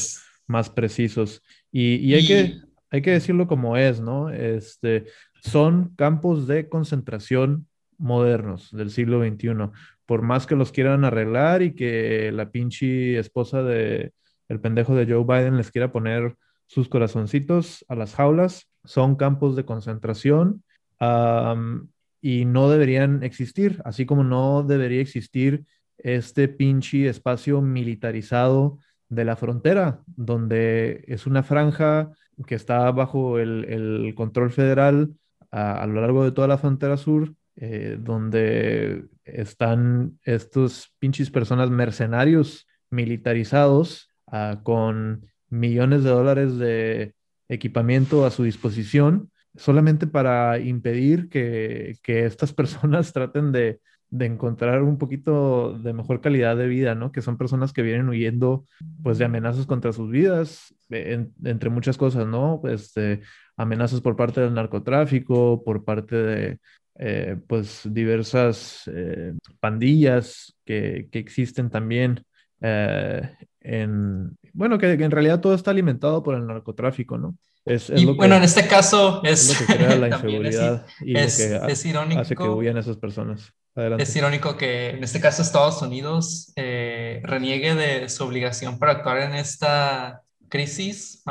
[0.46, 1.42] más precisos.
[1.70, 4.30] Y, y hay, que, hay que decirlo como es, ¿no?
[4.30, 5.06] Este,
[5.42, 7.66] son campos de concentración
[7.98, 9.70] modernos del siglo XXI.
[10.06, 14.12] Por más que los quieran arreglar y que la pinche esposa de
[14.48, 19.56] el pendejo de Joe Biden les quiera poner sus corazoncitos a las jaulas, son campos
[19.56, 20.62] de concentración
[21.00, 21.88] um,
[22.20, 25.64] y no deberían existir, así como no debería existir
[25.98, 28.78] este pinche espacio militarizado
[29.08, 32.10] de la frontera, donde es una franja
[32.46, 35.14] que está bajo el, control federal
[35.50, 42.66] a, lo largo de toda la frontera sur, eh, donde están estos pinches personas mercenarios
[42.90, 47.14] militarizados uh, con millones de dólares de
[47.48, 54.98] equipamiento a su disposición, solamente para impedir que estas personas traten de, de, encontrar un
[54.98, 57.12] poquito de mejor calidad de vida, ¿no?
[57.12, 58.64] Que son personas que vienen huyendo,
[59.02, 62.58] pues, de amenazas contra sus vidas, en, entre muchas cosas, ¿no?
[62.60, 63.20] Pues, de
[63.56, 66.58] amenazas por parte del narcotráfico, por parte de,
[66.98, 72.24] eh, pues, diversas eh, pandillas que, que, existen también
[72.60, 73.22] eh,
[73.60, 77.36] en, bueno, que, que, en realidad todo está alimentado por el narcotráfico, ¿no?
[77.64, 80.86] Es, es y bueno, que, en este caso es, es lo que crea la inseguridad
[81.00, 83.52] es, y lo que es irónico, hace que huyan esas personas.
[83.98, 89.18] Es irónico que en este caso Estados Unidos eh, reniegue de su obligación para actuar
[89.18, 91.22] en esta crisis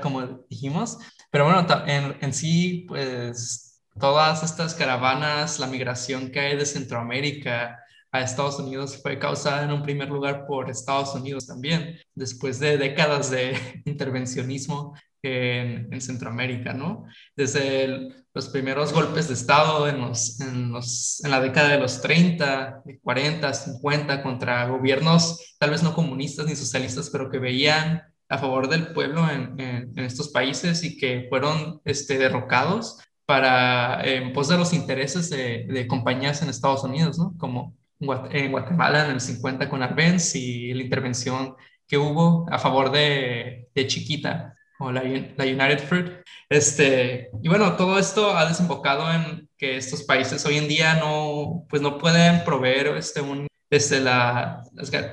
[0.00, 0.98] como dijimos,
[1.30, 7.82] pero bueno, en, en sí, pues todas estas caravanas, la migración que hay de Centroamérica,
[8.12, 12.76] a Estados Unidos fue causada en un primer lugar por Estados Unidos también, después de
[12.76, 17.04] décadas de intervencionismo en, en Centroamérica, ¿no?
[17.36, 21.78] Desde el, los primeros golpes de Estado en, los, en, los, en, la década de
[21.78, 28.02] los 30, 40, 50, contra gobiernos tal vez no comunistas ni socialistas, pero que veían
[28.28, 34.02] a favor del pueblo en, en, en estos países y que fueron este, derrocados para,
[34.04, 37.34] en pos de los intereses de, de compañías en Estados Unidos, ¿no?
[37.38, 37.76] Como
[38.30, 41.54] en Guatemala en el 50 con Arbenz y la intervención
[41.86, 46.06] que hubo a favor de, de Chiquita o la, la, United Fruit.
[46.48, 51.64] Este, y bueno, todo esto ha desembocado en que estos países hoy en día no,
[51.68, 54.62] pues no pueden proveer este, un, este, la,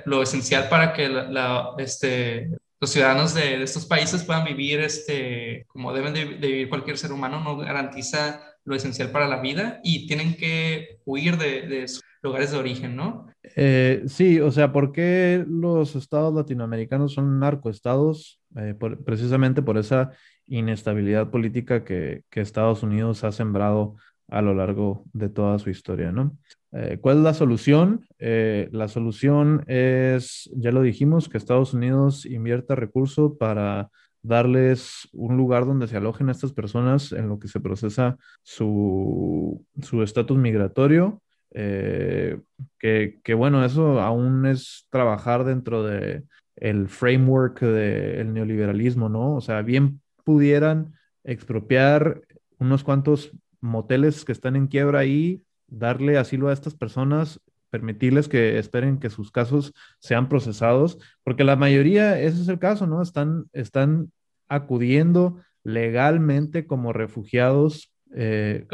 [0.05, 4.79] lo esencial para que la, la, este, los ciudadanos de, de, estos países puedan vivir
[4.79, 9.41] este, como deben de, de, vivir cualquier ser humano, no garantiza lo esencial para la
[9.41, 13.27] vida y tienen que huir de, de su lugares de origen, ¿no?
[13.55, 18.39] Eh, sí, o sea, ¿por qué los estados latinoamericanos son narcoestados?
[18.55, 20.11] Eh, precisamente por esa
[20.47, 23.95] inestabilidad política que, Estados Unidos ha sembrado
[24.27, 26.35] a lo largo de toda su historia, ¿no?
[26.71, 28.05] eh, ¿cuál es la solución?
[28.17, 33.89] Eh, la solución es, ya lo dijimos, que Estados Unidos invierta recursos para
[34.21, 39.63] darles un lugar donde se alojen estas personas en lo que se procesa su
[40.03, 41.21] estatus migratorio.
[41.51, 42.39] Eh,
[42.77, 46.23] que, que, bueno, eso aún es trabajar dentro de
[46.55, 49.35] el framework del neoliberalismo, ¿no?
[49.35, 52.21] O sea, bien pudieran expropiar
[52.59, 53.31] unos cuantos
[53.61, 59.09] moteles que están en quiebra ahí, darle asilo a estas personas, permitirles que esperen que
[59.09, 63.01] sus casos sean procesados, porque la mayoría, ese es el caso, ¿no?
[63.01, 64.11] Están, están
[64.47, 68.65] acudiendo legalmente como refugiados eh,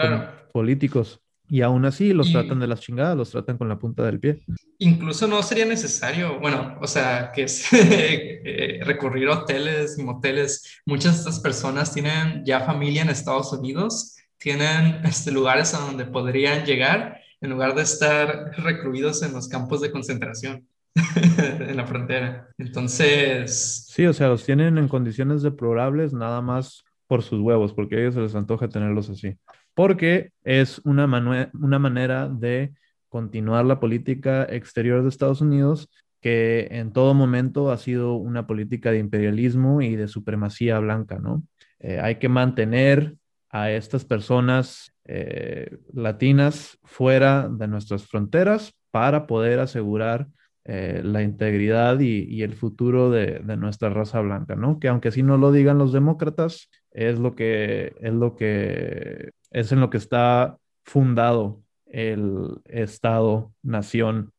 [0.54, 1.22] políticos.
[1.48, 4.44] Y aún así los tratan de las chingadas, los tratan con la punta del pie.
[4.80, 10.82] Incluso no sería necesario, bueno, o sea, que es eh, recurrir a hoteles y moteles.
[10.86, 16.06] Muchas de estas personas tienen ya familia en Estados Unidos, tienen este, lugares a donde
[16.06, 20.68] podrían llegar en lugar de estar recluidos en los campos de concentración
[21.16, 22.50] en la frontera.
[22.58, 23.86] Entonces...
[23.88, 28.00] Sí, o sea, los tienen en condiciones deplorables nada más por sus huevos, porque a
[28.00, 29.38] ellos se les antoja tenerlos así
[29.76, 31.06] porque es una,
[31.54, 32.74] una manera de
[33.10, 35.90] continuar la política exterior de Estados Unidos
[36.22, 41.44] que en todo momento ha sido una política de imperialismo y de supremacía blanca, ¿no?
[41.80, 43.14] Eh, hay que mantener
[43.52, 50.28] a estas personas eh, latinas fuera de nuestras fronteras para poder asegurar
[50.64, 54.80] eh, la integridad y, el futuro de, de, nuestra raza blanca, ¿no?
[54.80, 59.72] Que aunque así no lo digan los demócratas, es lo que, es lo que es
[59.72, 64.34] en lo que está fundado el Estado-nación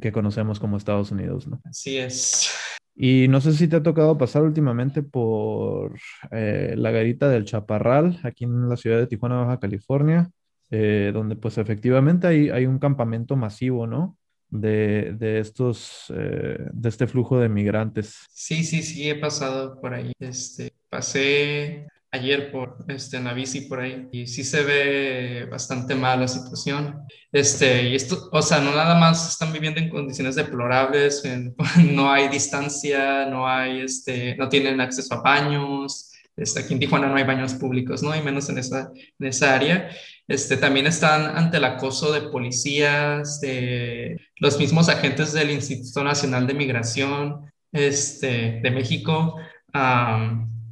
[0.00, 1.60] que conocemos como Estados Unidos, ¿no?
[1.64, 2.50] Así es.
[2.96, 5.98] Y no sé si te ha tocado pasar últimamente por
[6.30, 10.30] eh, la garita del Chaparral, aquí en la ciudad de Tijuana, Baja California,
[10.70, 14.16] eh, donde pues efectivamente hay, hay, un campamento masivo, ¿no?
[14.48, 18.24] De, de estos, eh, de este flujo de migrantes.
[18.30, 20.12] Sí, sí, sí, he pasado por ahí.
[20.20, 25.94] Este, pasé ayer por este, en la bici por ahí y sí se ve bastante
[25.96, 27.00] mal la situación.
[27.32, 31.22] Este, y esto, o sea, no nada más están viviendo en condiciones deplorables,
[31.90, 36.12] no hay distancia, no hay, este, no tienen acceso a baños.
[36.36, 38.14] Este, aquí en Tijuana no hay baños públicos, ¿no?
[38.14, 39.88] Y menos en esa, en esa área.
[40.28, 46.46] Este, también están ante el acoso de policías, de los mismos agentes del Instituto Nacional
[46.46, 49.36] de Migración este, de México,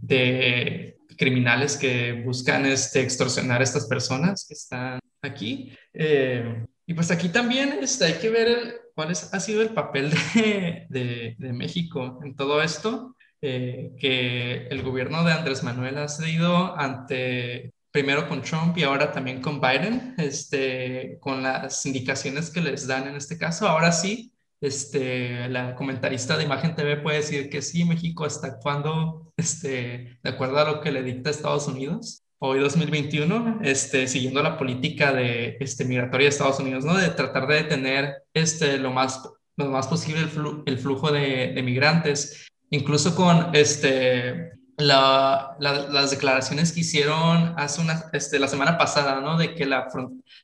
[0.01, 5.73] de criminales que buscan este, extorsionar a estas personas que están aquí.
[5.93, 10.11] Eh, y pues aquí también este, hay que ver cuál es, ha sido el papel
[10.35, 16.77] de, de, México en todo esto, eh, que el gobierno de Andrés Manuel ha cedido
[16.79, 22.87] ante, primero con Trump y ahora también con Biden, este, con las indicaciones que les
[22.87, 23.69] dan en este caso.
[23.69, 24.32] Ahora sí,
[24.63, 30.31] este, la comentarista de Imagen TV puede decir que sí, México está actuando este, de
[30.31, 32.23] acuerdo a lo que le dicta Estados Unidos.
[32.39, 36.97] Hoy 2021, este, siguiendo la política de, este, migratoria de Estados Unidos, ¿no?
[36.97, 40.23] De tratar de detener este, lo, más, lo más posible
[40.67, 48.05] el, flujo de, de, migrantes, incluso con este, la, las declaraciones que hicieron hace una,
[48.13, 49.39] este, la semana pasada, ¿no?
[49.39, 49.89] De que la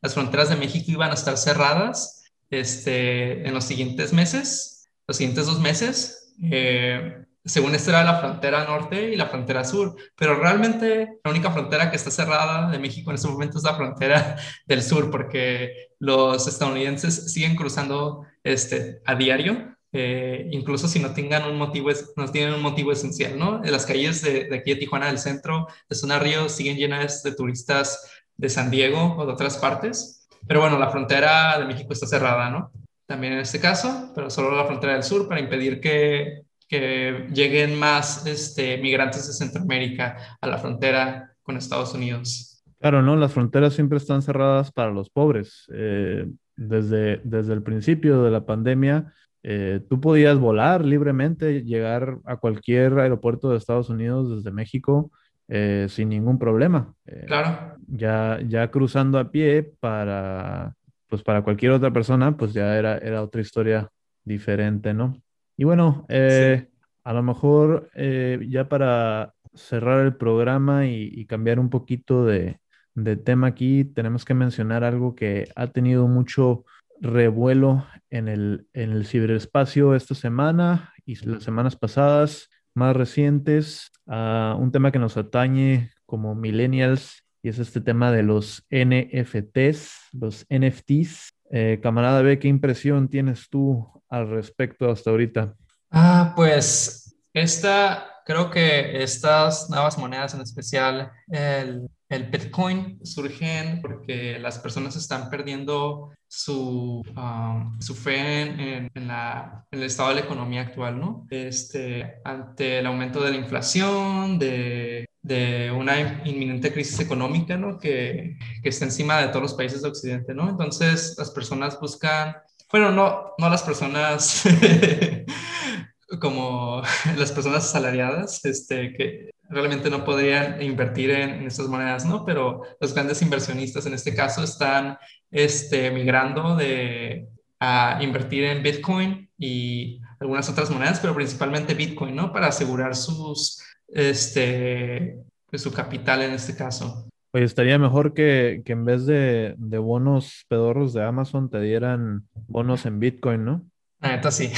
[0.01, 2.18] las fronteras de México iban a estar cerradas
[2.51, 6.35] este, en los siguientes meses, los siguientes dos meses.
[6.43, 11.51] Eh, según esto era la frontera norte y la frontera sur, pero realmente la única
[11.51, 15.89] frontera que está cerrada de México en este momento es la frontera del sur, porque
[15.99, 22.31] los estadounidenses siguen cruzando este, a diario, eh, incluso si no tengan un motivo, no
[22.31, 23.63] tienen un motivo esencial, ¿no?
[23.65, 27.33] Las calles de, de aquí de Tijuana del centro, de Zona Río, siguen llenas de
[27.33, 30.18] turistas de San Diego o de otras partes,
[30.49, 32.73] pero bueno, la frontera de México está cerrada, ¿no?
[33.07, 37.79] También en este caso, pero solo la frontera del sur para impedir que, que lleguen
[37.79, 42.65] más este, migrantes de Centroamérica a la frontera con Estados Unidos.
[42.81, 43.17] Claro, ¿no?
[43.17, 45.67] Las fronteras siempre están cerradas para los pobres.
[45.73, 52.37] Eh, desde, desde el principio de la pandemia, eh, tú podías volar libremente, llegar a
[52.37, 55.13] cualquier aeropuerto de Estados Unidos desde México
[55.49, 56.95] eh, sin ningún problema.
[57.07, 57.77] Eh, claro.
[57.87, 60.75] Ya, ya cruzando a pie para,
[61.09, 63.91] pues para cualquier otra persona, pues ya era, era otra historia
[64.25, 65.21] diferente, ¿no?
[65.57, 66.69] Y bueno, eh,
[67.03, 72.61] a lo mejor ya para cerrar el programa y, cambiar un poquito de,
[72.95, 76.65] de, tema aquí, tenemos que mencionar algo que ha tenido mucho
[77.01, 84.57] revuelo en el, en el ciberespacio esta semana y las semanas pasadas más recientes, a
[84.59, 90.47] un tema que nos atañe como millennials y es este tema de los NFTs, los
[90.51, 91.35] NFTs.
[91.51, 95.55] Eh, camarada B, ¿qué impresión tienes tú al respecto hasta ahorita?
[95.91, 104.39] Ah, pues esta, creo que estas nuevas monedas, en especial el, el Bitcoin, surgen porque
[104.39, 110.17] las personas están perdiendo su, um, su fe en, en, la, en, el estado de
[110.17, 111.27] la economía actual, ¿no?
[111.31, 117.79] Este, ante el aumento de la inflación, de, de una inminente crisis económica, ¿no?
[117.79, 120.49] Que, que, está encima de todos los países de Occidente, ¿no?
[120.49, 122.37] Entonces las personas buscan,
[122.73, 124.45] bueno, no, no las personas
[126.21, 126.83] como
[127.17, 132.25] las personas asalariadas, este, que realmente no podrían invertir en, en, estas monedas, ¿no?
[132.25, 134.99] Pero los grandes inversionistas en este caso están
[135.31, 137.29] este, migrando de,
[137.61, 142.33] a invertir en Bitcoin y algunas otras monedas, pero principalmente Bitcoin, ¿no?
[142.33, 145.17] Para asegurar sus, este,
[145.49, 147.09] pues, su capital en este caso.
[147.33, 152.27] Oye, estaría mejor que, que en vez de, de, bonos pedorros de Amazon te dieran
[152.47, 153.67] bonos en Bitcoin, ¿no?
[154.01, 154.51] La neta sí.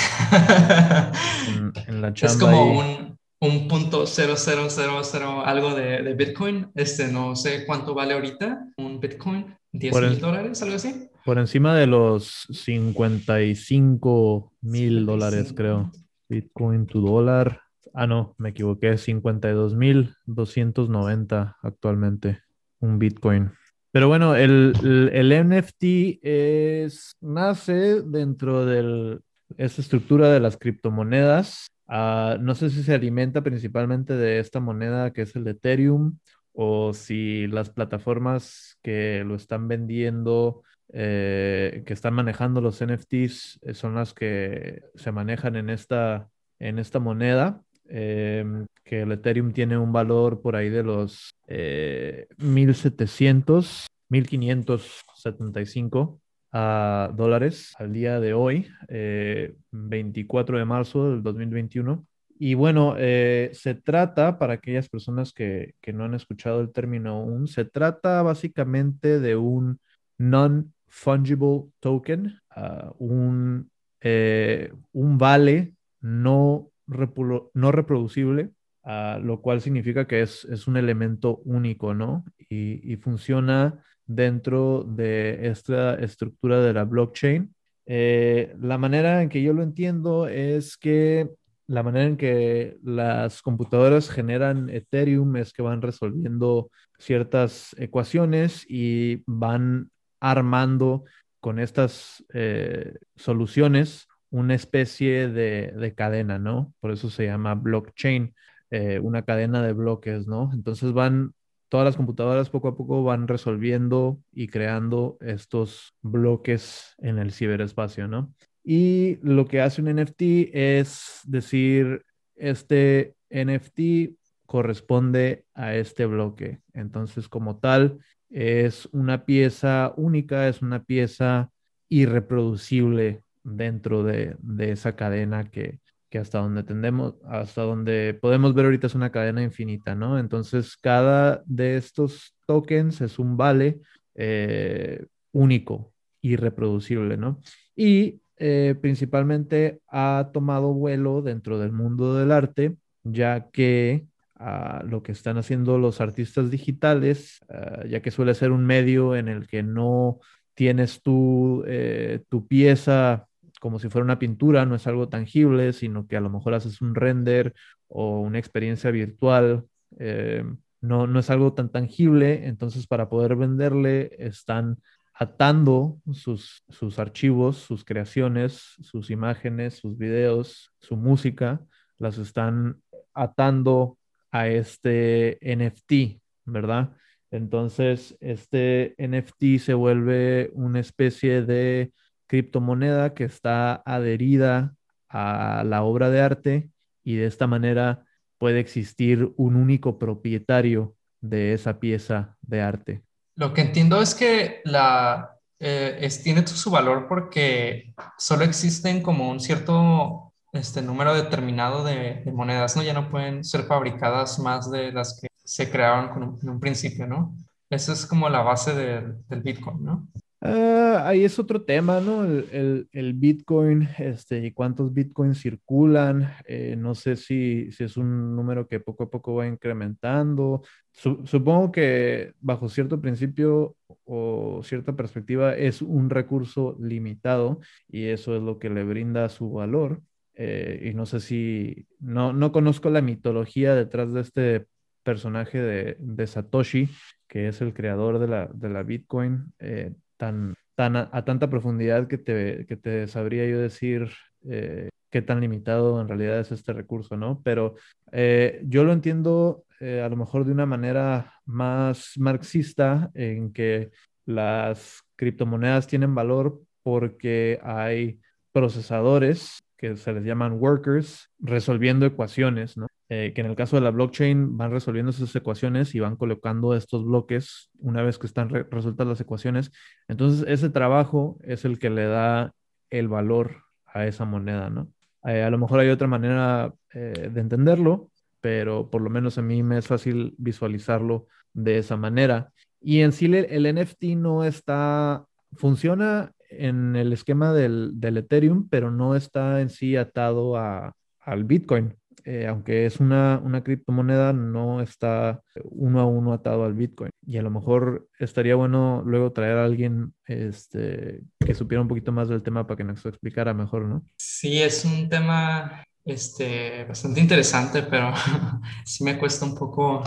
[1.48, 2.98] en, en, la chamba es como ahí.
[3.00, 6.70] un, un punto cero, cero, cero, cero, algo de, de, Bitcoin.
[6.74, 9.56] Este, no sé cuánto vale ahorita un Bitcoin.
[9.72, 11.08] 10 Por mil dólares, algo así.
[11.24, 15.92] Por encima de los 55 mil dólares, creo.
[16.28, 17.62] Bitcoin to dólar.
[17.94, 18.98] Ah, no, me equivoqué.
[18.98, 22.42] 52 mil 290 actualmente.
[22.80, 23.52] Un Bitcoin.
[23.92, 29.18] Pero bueno, el, el, el NFT es, nace dentro de
[29.56, 31.66] esa estructura de las criptomonedas.
[31.92, 36.18] Ah, no sé si se alimenta principalmente de esta moneda que es el Ethereum
[36.52, 40.62] o si las plataformas que lo están vendiendo,
[40.92, 46.28] eh, que están manejando los NFTs, eh, son las que se manejan en esta,
[46.60, 47.60] en esta moneda.
[47.88, 48.44] Eh,
[48.84, 56.19] que el Ethereum tiene un valor por ahí de los eh, 1700, 1575
[56.52, 62.06] uh, dólares al día de hoy, eh, 24 de marzo del 2021.
[62.38, 67.10] Y bueno, eh, se trata, para aquellas personas que, que, no han escuchado el término
[67.10, 69.78] aún, se trata básicamente de un
[70.16, 73.70] non-fungible token, uh, un,
[74.00, 78.52] eh, un vale no, no reproducible,
[78.84, 82.24] uh, lo cual significa que es, es un elemento único, ¿no?
[82.48, 87.54] Y, y, funciona dentro de esta estructura de la blockchain.
[87.86, 91.30] Eh, la manera en que yo lo entiendo es que
[91.68, 99.22] la manera en que las computadoras generan Ethereum es que van resolviendo ciertas ecuaciones y
[99.26, 101.04] van armando
[101.38, 106.74] con estas eh, soluciones una especie de, de, cadena, ¿no?
[106.80, 108.34] Por eso se llama blockchain,
[108.70, 110.50] eh, una cadena de bloques, ¿no?
[110.52, 111.32] Entonces van,
[111.70, 118.08] todas las computadoras poco a poco van resolviendo y creando estos bloques en el ciberespacio,
[118.08, 118.34] ¿no?
[118.62, 122.04] Y lo que hace un NFT es decir,
[122.34, 124.16] este NFT
[124.46, 126.60] corresponde a este bloque.
[126.74, 131.52] Entonces, como tal, es una pieza única, es una pieza
[131.88, 135.78] irreproducible dentro de, de esa cadena que,
[136.10, 140.18] que, hasta donde tendemos, hasta donde podemos ver ahorita es una cadena infinita, ¿no?
[140.18, 143.80] Entonces, cada de estos tokens es un vale
[144.14, 147.40] eh, único, irreproducible, ¿no?
[147.76, 154.06] Y eh, principalmente ha tomado vuelo dentro del mundo del arte, ya que
[154.38, 159.14] uh, lo que están haciendo los artistas digitales, uh, ya que suele ser un medio
[159.14, 160.20] en el que no
[160.54, 163.26] tienes tu, eh, tu pieza
[163.60, 166.80] como si fuera una pintura, no es algo tangible, sino que a lo mejor haces
[166.80, 167.54] un render
[167.86, 169.66] o una experiencia virtual.
[169.98, 170.44] Eh,
[170.80, 174.78] no, no es algo tan tangible, entonces para poder venderle están
[175.14, 181.60] atando sus, sus, archivos, sus creaciones, sus imágenes, sus videos, su música,
[181.98, 182.80] las están
[183.12, 183.98] atando
[184.30, 186.96] a este NFT, ¿verdad?
[187.30, 191.92] Entonces, este NFT se vuelve una especie de
[192.30, 194.76] criptomoneda que está adherida
[195.08, 196.70] a la obra de arte
[197.02, 198.04] y de esta manera
[198.38, 203.02] puede existir un único propietario de esa pieza de arte.
[203.34, 209.40] Lo que entiendo es que la, eh, tiene su valor porque solo existen como un
[209.40, 212.84] cierto este, número determinado de, monedas, ¿no?
[212.84, 217.08] Ya no pueden ser fabricadas más de las que se crearon un, en un principio,
[217.08, 217.34] ¿no?
[217.68, 220.06] Esa es como la base de, del Bitcoin, ¿no?
[220.42, 222.24] Ah, ahí es otro tema, ¿no?
[222.24, 226.32] El, el, Bitcoin, este, y cuántos Bitcoins circulan.
[226.46, 230.62] Eh, no sé si, si, es un número que poco a poco va incrementando.
[230.92, 238.42] supongo que bajo cierto principio o cierta perspectiva es un recurso limitado y eso es
[238.42, 240.02] lo que le brinda su valor.
[240.34, 244.66] Eh, y no sé si, no, no conozco la mitología detrás de este
[245.02, 246.88] personaje de, de Satoshi,
[247.28, 249.52] que es el creador de la, de la Bitcoin.
[249.58, 254.10] Eh, tan, tan a, tanta profundidad que te, que te sabría yo decir
[254.44, 257.40] eh, qué tan limitado en realidad es este recurso, ¿no?
[257.42, 257.76] Pero
[258.12, 263.90] eh, yo lo entiendo eh, a lo mejor de una manera más marxista en que
[264.26, 268.20] las criptomonedas tienen valor porque hay
[268.52, 272.89] procesadores que se les llaman workers resolviendo ecuaciones, ¿no?
[273.12, 276.76] Eh, que en el caso de la blockchain van resolviendo esas ecuaciones y van colocando
[276.76, 279.72] estos bloques una vez que están resueltas las ecuaciones.
[280.06, 282.52] Entonces, ese trabajo es el que le da
[282.88, 284.92] el valor a esa moneda, ¿no?
[285.24, 289.42] Eh, a lo mejor hay otra manera eh, de entenderlo, pero por lo menos a
[289.42, 292.52] mí me es fácil visualizarlo de esa manera.
[292.80, 298.92] Y en sí el, NFT no está, funciona en el esquema del, del, Ethereum, pero
[298.92, 301.99] no está en sí atado a, al Bitcoin.
[302.24, 307.10] Eh, aunque es una, una, criptomoneda, no está uno a uno atado al Bitcoin.
[307.26, 312.12] Y a lo mejor estaría bueno luego traer a alguien este, que supiera un poquito
[312.12, 314.04] más del tema para que nos explicara mejor, ¿no?
[314.16, 318.12] Sí, es un tema este, bastante interesante, pero
[318.84, 320.02] sí me cuesta un poco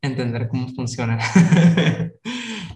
[0.00, 1.18] entender cómo funciona.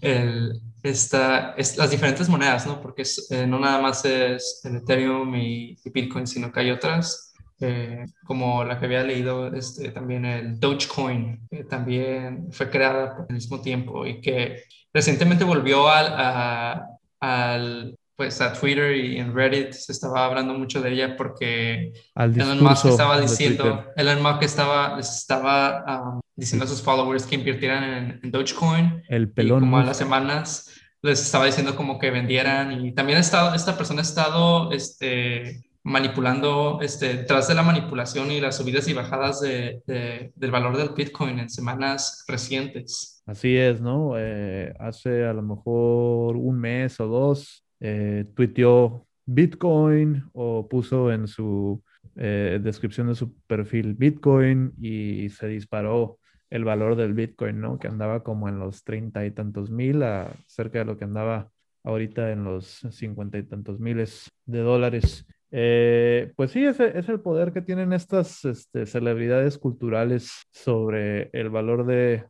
[0.01, 2.81] el, es, las diferentes monedas, ¿no?
[2.81, 7.30] Porque eh, no nada más es el Ethereum y, y Bitcoin, sino que hay otras
[7.61, 13.35] eh, como la que había leído este, también el Dogecoin, que también fue creada al
[13.35, 16.87] mismo tiempo y que recientemente volvió al,
[17.21, 22.63] al pues a Twitter y en Reddit se estaba hablando mucho de ella porque Elon
[22.63, 28.21] Musk estaba diciendo, Elon Musk estaba, les estaba um, diciendo a sus followers que invirtieran
[28.23, 29.03] en, Dogecoin.
[29.09, 29.61] El pelón.
[29.61, 33.55] Y como a las semanas les estaba diciendo como que vendieran y también ha estado,
[33.55, 38.93] esta persona ha estado este, manipulando, este, detrás de la manipulación y las subidas y
[38.93, 39.83] bajadas de,
[40.35, 43.23] del valor del Bitcoin en semanas recientes.
[43.27, 44.13] Así es, ¿no?
[44.17, 48.25] Eh, hace a lo mejor un mes o dos, eh,
[49.27, 51.83] Bitcoin o puso en su
[52.17, 56.19] eh, descripción de su perfil Bitcoin y se disparó
[56.51, 57.79] el valor del Bitcoin, ¿no?
[57.79, 61.49] Que andaba como en los treinta y tantos mil, a cerca de lo que andaba
[61.85, 65.27] ahorita en los cincuenta y tantos miles de dólares.
[65.53, 71.87] Eh, pues sí, es el poder que tienen estas este, celebridades culturales sobre el valor
[71.87, 72.27] de,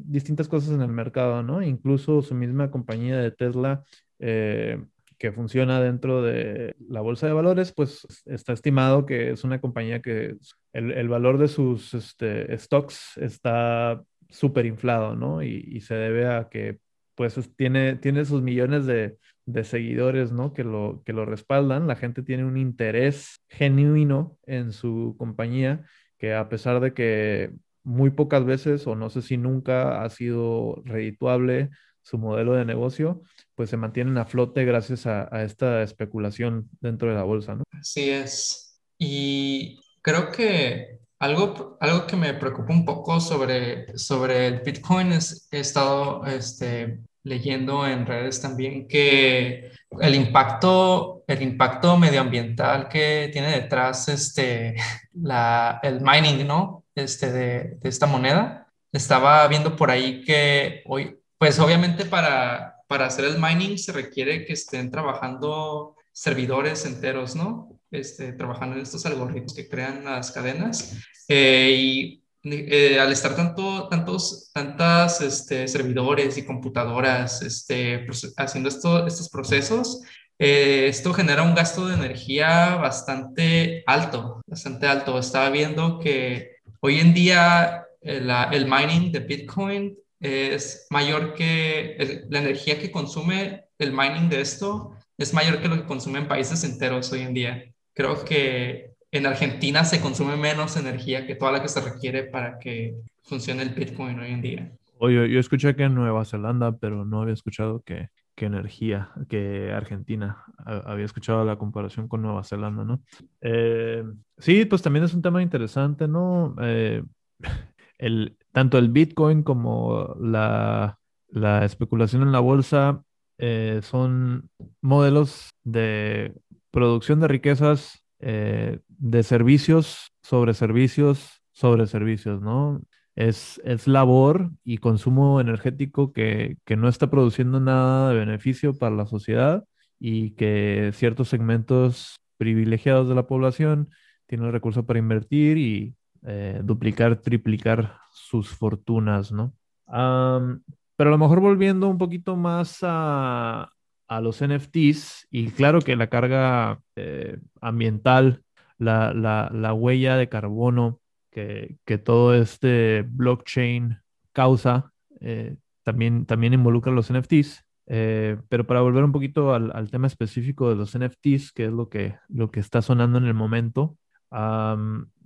[0.00, 1.62] distintas cosas en el mercado, ¿no?
[1.62, 3.84] Incluso su misma compañía de Tesla,
[4.18, 4.82] eh,
[5.18, 10.02] que funciona dentro de la bolsa de valores, pues está estimado que es una compañía
[10.02, 10.36] que
[10.72, 15.42] el, valor de sus este, stocks está súper inflado, ¿no?
[15.42, 16.78] Y, se debe a que
[17.14, 19.16] pues tiene sus millones de,
[19.46, 20.52] de seguidores, ¿no?
[20.52, 21.86] Que lo, que lo respaldan.
[21.86, 25.84] La gente tiene un interés genuino en su compañía
[26.18, 30.82] que a pesar de que muy pocas veces o no sé si nunca ha sido
[30.84, 31.70] redituable
[32.02, 33.22] su modelo de negocio,
[33.54, 37.64] pues se mantienen a flote gracias a, esta especulación dentro de la bolsa, ¿no?
[37.72, 38.80] Así es.
[38.98, 45.48] Y creo que algo, algo que me preocupa un poco sobre, sobre el Bitcoin es
[45.50, 53.50] he estado este, leyendo en redes también que el impacto, el impacto medioambiental que tiene
[53.50, 54.76] detrás este,
[55.14, 56.84] la, el mining, ¿no?
[56.94, 58.68] Este, de, de, esta moneda.
[58.92, 64.44] Estaba viendo por ahí que hoy, pues obviamente para, para hacer el mining se requiere
[64.44, 67.80] que estén trabajando servidores enteros, ¿no?
[67.90, 70.96] Este, trabajando en estos algoritmos que crean las cadenas.
[71.28, 79.06] Eh, y eh, al estar tanto, tantos, tantas este, servidores y computadoras este, haciendo esto,
[79.06, 80.02] estos procesos,
[80.38, 85.18] eh, esto genera un gasto de energía bastante alto, bastante alto.
[85.18, 92.26] Estaba viendo que hoy en día el, eh, el mining de Bitcoin es mayor que
[92.30, 96.64] la energía que consume el mining de esto es mayor que lo que consumen países
[96.64, 97.64] enteros hoy en día.
[97.94, 102.58] Creo que en Argentina se consume menos energía que toda la que se requiere para
[102.58, 104.72] que funcione el Bitcoin hoy en día.
[104.98, 110.44] Oye, yo escuché que en Nueva Zelanda, pero no había escuchado que, energía, que Argentina.
[110.66, 113.02] Había escuchado la comparación con Nueva Zelanda, ¿no?
[113.40, 114.04] Eh,
[114.38, 116.54] sí, pues también es un tema interesante, ¿no?
[116.60, 117.02] Eh,
[117.98, 120.98] el, tanto el Bitcoin como la,
[121.28, 123.02] la especulación en la bolsa
[123.38, 124.50] eh, son
[124.80, 126.34] modelos de
[126.70, 132.82] producción de riquezas, eh, de servicios sobre servicios sobre servicios, ¿no?
[133.14, 138.96] Es, es labor y consumo energético que, que no está produciendo nada de beneficio para
[138.96, 139.64] la sociedad
[140.00, 143.88] y que ciertos segmentos privilegiados de la población
[144.26, 145.94] tienen el recurso para invertir y
[146.26, 149.54] eh, duplicar, triplicar sus fortunas, ¿no?
[149.86, 153.68] pero a lo mejor volviendo un poquito más a,
[154.08, 158.42] a los NFTs, y claro que la carga eh, ambiental,
[158.78, 161.00] la, la, la, huella de carbono
[161.30, 163.98] que, que, todo este blockchain
[164.32, 167.64] causa, eh, también, también involucra los NFTs.
[167.86, 172.16] pero para volver un poquito al, tema específico de los NFTs, que es lo que,
[172.28, 173.96] lo que está sonando en el momento,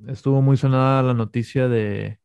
[0.07, 2.18] estuvo muy sonada la noticia de,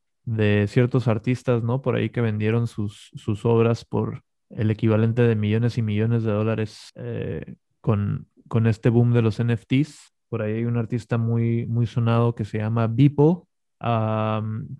[0.68, 1.82] ciertos artistas, ¿no?
[1.82, 4.24] Por ahí que vendieron sus, sus, obras por
[4.56, 9.44] el equivalente de millones y millones de dólares eh, con, con, este boom de los
[9.44, 10.14] NFTs.
[10.30, 13.42] Por ahí hay un artista muy, muy sonado que se llama Beeple,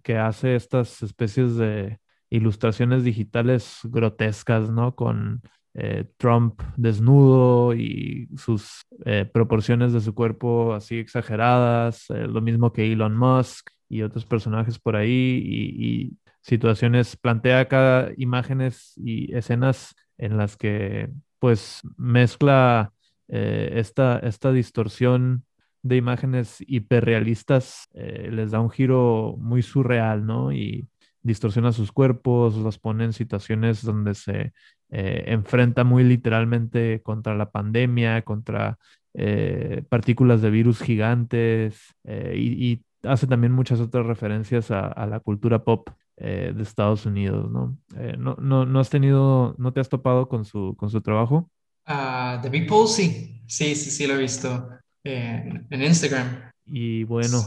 [0.04, 2.00] que hace estas especies de
[2.30, 4.96] ilustraciones digitales grotescas, ¿no?
[4.96, 5.42] Con
[5.76, 12.92] eh, Trump desnudo y sus eh, proporciones de su cuerpo así exageradas, lo mismo que
[12.92, 20.38] Elon Musk y otros personajes por ahí y, situaciones, plantea acá imágenes y escenas en
[20.38, 22.94] las que pues mezcla
[23.28, 25.46] esta, esta distorsión
[25.82, 30.52] de imágenes hiperrealistas, les da un giro muy surreal, ¿no?
[30.52, 30.88] Y
[31.24, 34.54] distorsiona sus cuerpos, los pone en situaciones donde se
[34.90, 38.78] eh, enfrenta muy literalmente contra la pandemia, contra
[39.14, 45.66] eh, partículas de virus gigantes eh, y, hace también muchas otras referencias a, la cultura
[45.66, 47.78] pop de Estados Unidos, ¿no?
[48.18, 48.66] ¿no?
[48.66, 51.50] no, has tenido, no te has topado con su, con su trabajo?
[51.88, 54.70] Uh, The People, sí, sí, sí, sí lo he visto
[55.04, 56.52] en, Instagram.
[56.66, 57.44] Y bueno,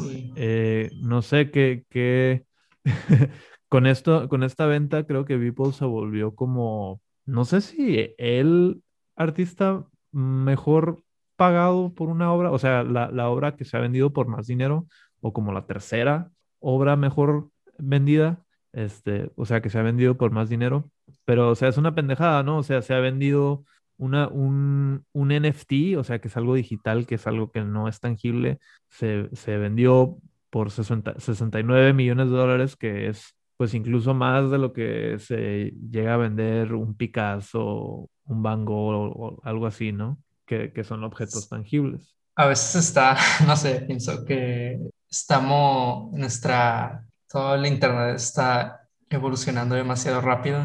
[1.01, 2.45] no sé qué, qué...
[3.69, 8.83] con esto, con esta venta creo que Beeple se volvió como no sé si el
[9.17, 11.03] artista mejor
[11.35, 14.87] pagado por una obra, o sea, la, obra que se ha vendido por más dinero,
[15.21, 18.43] o como la tercera obra mejor vendida,
[18.77, 20.91] este, o sea, que se ha vendido por más dinero,
[21.25, 22.59] pero, o sea, es una pendejada, ¿no?
[22.59, 23.65] O sea, se ha vendido
[23.97, 27.89] una, un, un NFT, o sea, que es algo digital, que es algo que no
[27.89, 28.59] es tangible,
[28.91, 30.19] se, se vendió
[30.51, 35.73] por 60, 69 millones de dólares, que es pues incluso más de lo que se
[35.91, 40.19] llega a vender un Picasso, un Van Gogh o, algo así, ¿no?
[40.45, 42.15] Que, que, son objetos tangibles.
[42.35, 43.17] A veces está,
[43.47, 50.61] no sé, pienso que estamos, nuestra, todo el Internet está evolucionando demasiado rápido.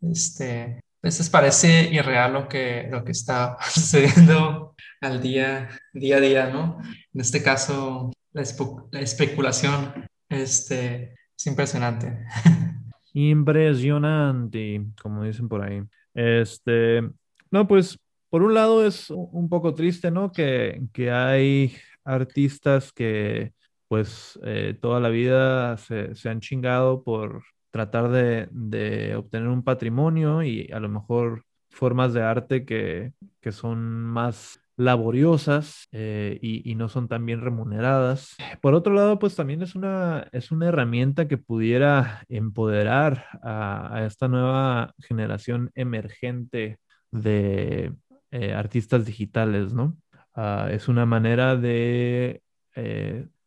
[0.00, 6.20] Este, a veces parece irreal lo que, lo que está sucediendo al día, día a
[6.20, 6.78] día, ¿no?
[7.12, 8.42] En este caso, la,
[8.90, 12.24] la especulación, este, es impresionante.
[13.14, 15.82] Impresionante, como dicen por ahí.
[16.14, 17.02] Este,
[17.50, 17.98] no, pues
[18.30, 20.32] por un lado es un poco triste, ¿no?
[20.32, 23.52] Que, que hay artistas que
[23.92, 29.62] pues eh, toda la vida se, se, han chingado por tratar de, de, obtener un
[29.62, 33.12] patrimonio y a lo mejor formas de arte que,
[33.42, 38.34] que son más laboriosas eh, y, no son tan bien remuneradas.
[38.62, 44.26] Por otro lado, pues también es una, es una herramienta que pudiera empoderar a, esta
[44.26, 46.78] nueva generación emergente
[47.10, 47.92] de
[48.30, 49.98] eh, artistas digitales, ¿no?
[50.34, 52.40] Ah, es una manera de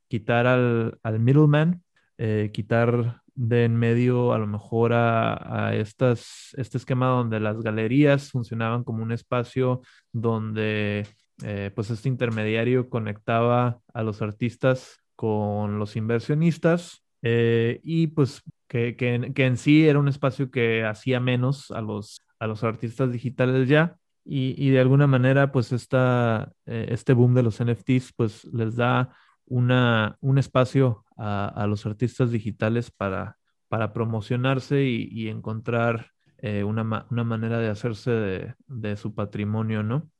[0.08, 1.84] quitar al, al middleman,
[2.54, 8.32] quitar de en medio a lo mejor a, a, estas, este esquema donde las galerías
[8.32, 9.82] funcionaban como un espacio
[10.12, 11.06] donde
[11.44, 18.96] eh, pues este intermediario conectaba a los artistas con los inversionistas eh, y pues que,
[18.96, 23.12] que, que, en sí era un espacio que hacía menos a los, a los artistas
[23.12, 28.14] digitales ya y, y de alguna manera pues esta, eh, este boom de los NFTs
[28.16, 29.10] pues les da
[29.46, 33.38] una, un espacio a, a los artistas digitales para,
[33.68, 36.12] para promocionarse y, y encontrar
[36.64, 40.12] una, una, manera de hacerse de, de su patrimonio, ¿no?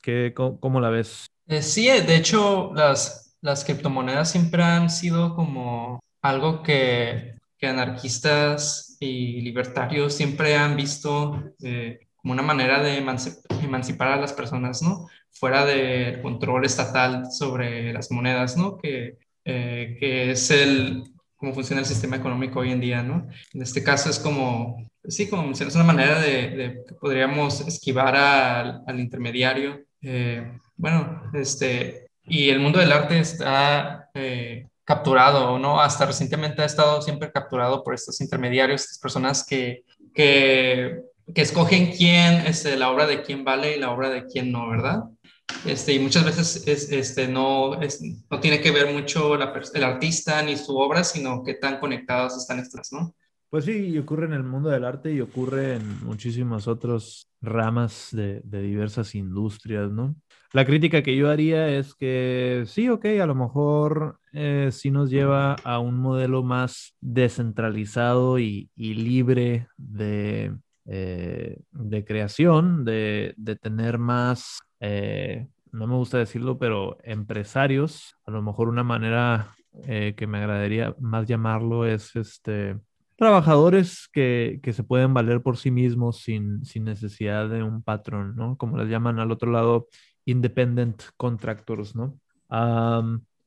[0.00, 1.26] ¿qué, cómo, la ves?
[1.46, 8.96] Eh, sí, de hecho, las, las criptomonedas siempre han sido como algo que, que anarquistas
[9.00, 15.06] y libertarios siempre han visto eh, como una manera de emancipar a las personas, ¿no?
[15.30, 18.78] Fuera del control estatal sobre las monedas, ¿no?
[18.78, 21.04] Que, eh, que es el,
[21.36, 23.28] cómo funciona el sistema económico hoy en día, ¿no?
[23.54, 28.16] En este caso es como sí, como mencionas, una manera de, de que podríamos esquivar
[28.16, 29.84] al, al intermediario.
[30.02, 35.80] Eh, bueno, este, y el mundo del arte está eh, capturado, ¿no?
[35.80, 41.02] Hasta recientemente ha estado siempre capturado por estos intermediarios, estas personas que, que,
[41.34, 44.68] que escogen quién, este, la obra de quién vale y la obra de quién no,
[44.68, 45.04] ¿verdad?
[45.64, 50.42] Este, y muchas veces es, este, no, es, no tiene que ver mucho el artista
[50.42, 53.14] ni su obra, sino qué tan conectados están estas, ¿no?
[53.48, 58.08] Pues sí, y ocurre en el mundo del arte y ocurre en muchísimas otras ramas
[58.10, 60.16] de, de diversas industrias, ¿no?
[60.52, 65.10] La crítica que yo haría es que sí, ok, a lo mejor eh, sí nos
[65.10, 70.54] lleva a un modelo más descentralizado y, y libre de,
[70.86, 78.16] eh, de creación, de, de tener más, eh, no me gusta decirlo, pero empresarios.
[78.24, 82.76] A lo mejor una manera eh, que me agradaría más llamarlo es este
[83.16, 88.36] trabajadores que, que, se pueden valer por sí mismos sin, sin necesidad de un patrón,
[88.36, 88.56] ¿no?
[88.56, 89.88] Como les llaman al otro lado,
[90.26, 92.18] independent contractors, ¿no?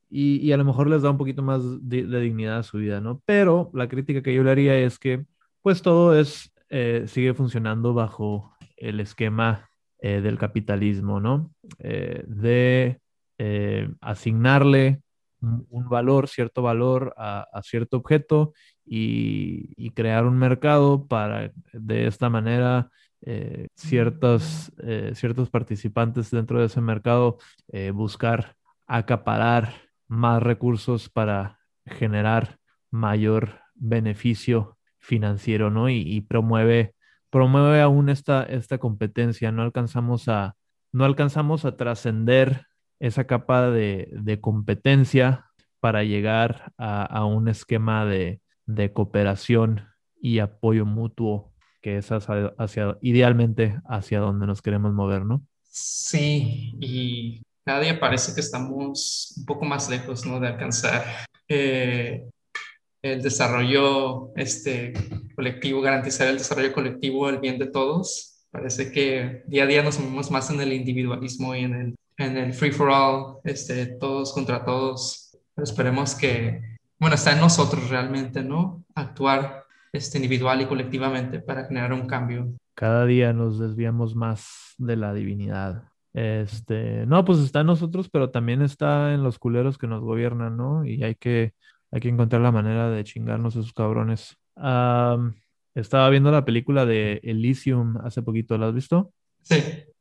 [0.09, 2.79] Y, y, a lo mejor les da un poquito más de, de, dignidad a su
[2.79, 3.21] vida, ¿no?
[3.25, 5.25] Pero la crítica que yo le haría es que,
[5.61, 11.51] pues todo es, eh, sigue funcionando bajo el esquema eh, del capitalismo, ¿no?
[11.79, 13.01] Eh, de
[14.01, 15.01] asignarle
[15.39, 18.51] un, valor, cierto valor a, cierto objeto
[18.85, 22.89] y, crear un mercado para de esta manera
[23.75, 24.73] ciertos,
[25.13, 27.37] ciertos participantes dentro de ese mercado
[27.93, 28.57] buscar
[28.87, 29.73] acaparar
[30.09, 32.57] más recursos para generar
[32.91, 34.78] mayor beneficio
[35.09, 35.89] financiero, ¿no?
[35.89, 36.93] Y, promueve,
[37.31, 40.55] promueve aún esta, esta competencia, no alcanzamos a,
[40.93, 42.67] no alcanzamos a trascender
[42.99, 45.45] esa capa de, de, competencia
[45.79, 49.87] para llegar a, a un esquema de, de cooperación
[50.21, 55.41] y apoyo mutuo que es hacia, hacia, idealmente hacia donde nos queremos mover, ¿no?
[55.63, 60.39] Sí, y cada día parece que estamos un poco más lejos, ¿no?
[60.39, 61.05] De alcanzar
[61.47, 62.29] eh,
[63.01, 64.93] el desarrollo este,
[65.35, 68.45] colectivo, garantizar el desarrollo colectivo, el bien de todos.
[68.51, 72.37] Parece que día a día nos movemos más en el individualismo y en el, en
[72.37, 75.37] el free for all, este, todos contra todos.
[75.55, 78.83] Pero esperemos que, bueno, está en nosotros realmente, ¿no?
[78.95, 82.53] Actuar este, individual y colectivamente para generar un cambio.
[82.73, 85.83] Cada día nos desviamos más de la divinidad.
[86.13, 90.57] Este, no, pues está en nosotros, pero también está en los culeros que nos gobiernan,
[90.57, 90.85] ¿no?
[90.85, 91.53] Y hay que,
[91.91, 94.37] hay que encontrar la manera de chingarnos a esos cabrones.
[94.55, 95.33] Um,
[95.75, 99.13] estaba viendo la película de Elysium hace poquito, ¿la has visto?
[99.41, 99.55] Sí.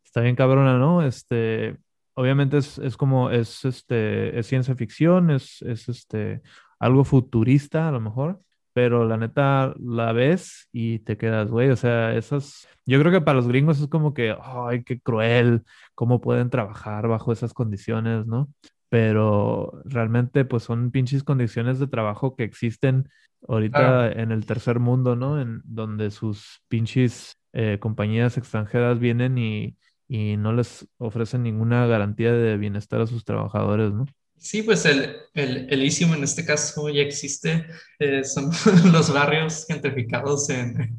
[0.05, 1.03] Está bien cabrona, ¿no?
[1.03, 1.76] Este,
[2.14, 6.43] obviamente es, es como, es, este, es ciencia ficción, es, es este,
[6.78, 8.41] algo futurista a lo mejor,
[8.72, 13.20] pero la neta la ves y te quedas, güey, o sea, esas, yo creo que
[13.20, 15.62] para los gringos es como que, ay, qué cruel,
[15.95, 18.49] cómo pueden trabajar bajo esas condiciones, ¿no?
[18.89, 23.09] Pero realmente pues son pinches condiciones de trabajo que existen
[23.47, 24.12] ahorita ah.
[24.12, 25.41] en el tercer mundo, ¿no?
[25.41, 29.76] En donde sus pinches eh, compañías extranjeras vienen y,
[30.09, 34.07] y no les ofrecen ninguna garantía de bienestar a sus trabajadores, ¿no?
[34.39, 37.66] Sí, pues el, el, el ISIM en este caso ya existe,
[37.99, 38.51] eh, son
[38.93, 40.97] los barrios gentrificados en,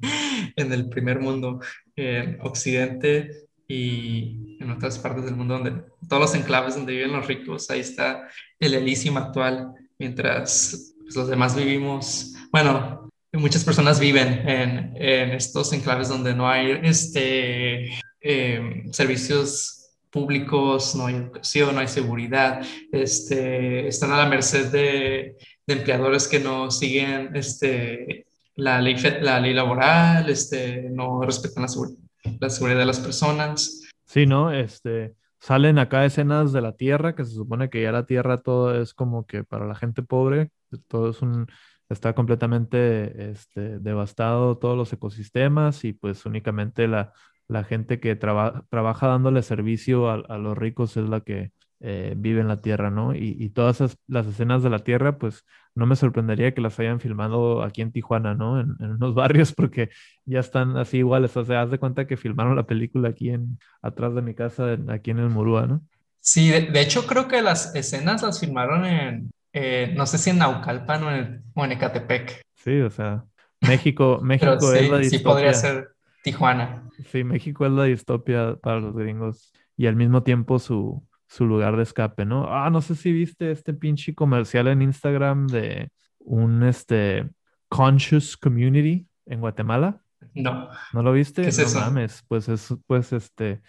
[0.55, 1.61] en el primer mundo,
[1.95, 7.27] en Occidente y en otras partes del mundo, donde todos los enclaves donde viven los
[7.27, 8.27] ricos, ahí está
[8.59, 15.71] el Elysium actual, mientras pues, los demás vivimos, bueno, muchas personas viven en, en estos
[15.71, 23.87] enclaves donde no hay este, eh, servicios públicos, no hay educación, no hay seguridad, este,
[23.87, 29.53] están a la merced de, de empleadores que no siguen este, la, ley, la ley
[29.53, 31.69] laboral, este, no respetan la,
[32.39, 33.83] la seguridad de las personas.
[34.05, 34.51] Sí, ¿no?
[34.51, 38.81] Este, salen acá escenas de la tierra, que se supone que ya la tierra todo
[38.81, 40.51] es como que para la gente pobre,
[40.87, 41.47] todo es un,
[41.89, 47.13] está completamente este, devastado todos los ecosistemas y pues únicamente la,
[47.47, 51.51] la gente que traba, trabaja dándole servicio a, a, los ricos es la que
[51.81, 53.15] eh, vive en la tierra, ¿no?
[53.15, 56.79] Y, y, todas esas, las escenas de la tierra, pues no me sorprendería que las
[56.79, 58.59] hayan filmado aquí en Tijuana, ¿no?
[58.59, 59.89] En, en unos barrios, porque
[60.25, 61.35] ya están así iguales.
[61.37, 64.77] O sea, haz de cuenta que filmaron la película aquí en, atrás de mi casa,
[64.89, 65.81] aquí en el Murúa, ¿no?
[66.19, 70.29] Sí, de, de hecho creo que las escenas las filmaron en, eh, no sé si
[70.29, 72.41] en Naucalpan o en, o en Ecatepec.
[72.55, 73.25] Sí, o sea,
[73.61, 75.09] México, México es la distopia.
[75.09, 75.89] Sí, podría ser
[76.23, 76.83] Tijuana.
[77.11, 81.77] Sí, México es la distopia para los gringos y al mismo tiempo su, su lugar
[81.77, 82.51] de escape, ¿no?
[82.53, 87.29] Ah, no sé si viste este pinche comercial en Instagram de un este
[87.69, 90.01] conscious community en Guatemala.
[90.33, 90.69] No.
[90.91, 91.43] ¿No lo viste?
[91.43, 91.79] ¿Qué es no eso?
[91.79, 93.61] mames, pues es pues este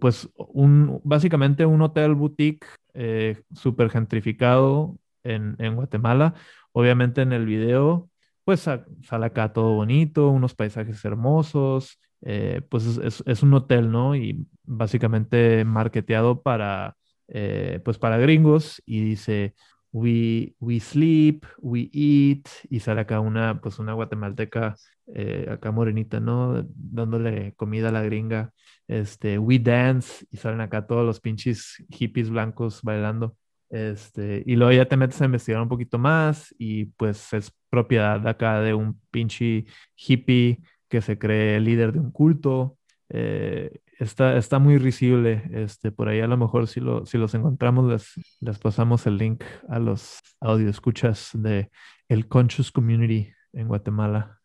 [0.00, 6.34] pues un básicamente un hotel boutique eh, súper gentrificado en, en Guatemala.
[6.72, 8.10] Obviamente en el video
[8.44, 11.98] pues sa- sale acá todo bonito, unos paisajes hermosos,
[12.28, 14.16] eh, pues es, un hotel, ¿no?
[14.16, 16.96] Y básicamente marketeado para
[17.28, 19.54] eh, pues para gringos y dice
[19.92, 24.74] We, we sleep, we eat, y sale acá una, pues una guatemalteca
[25.14, 26.66] eh, acá morenita, ¿no?
[26.74, 28.52] Dándole comida a la gringa.
[28.88, 33.36] Este, we dance, y salen acá todos los pinches hippies blancos bailando.
[33.70, 38.26] Este, y luego ya te metes a investigar un poquito más, y pues es propiedad
[38.28, 39.64] acá de un pinche
[39.96, 42.78] hippie que se cree líder de un culto.
[43.08, 45.42] Eh, está, está muy risible.
[45.52, 49.18] Este, por ahí a lo mejor si, lo, si los encontramos les, les pasamos el
[49.18, 51.70] link a los audio escuchas de
[52.08, 54.40] el Conscious Community en Guatemala.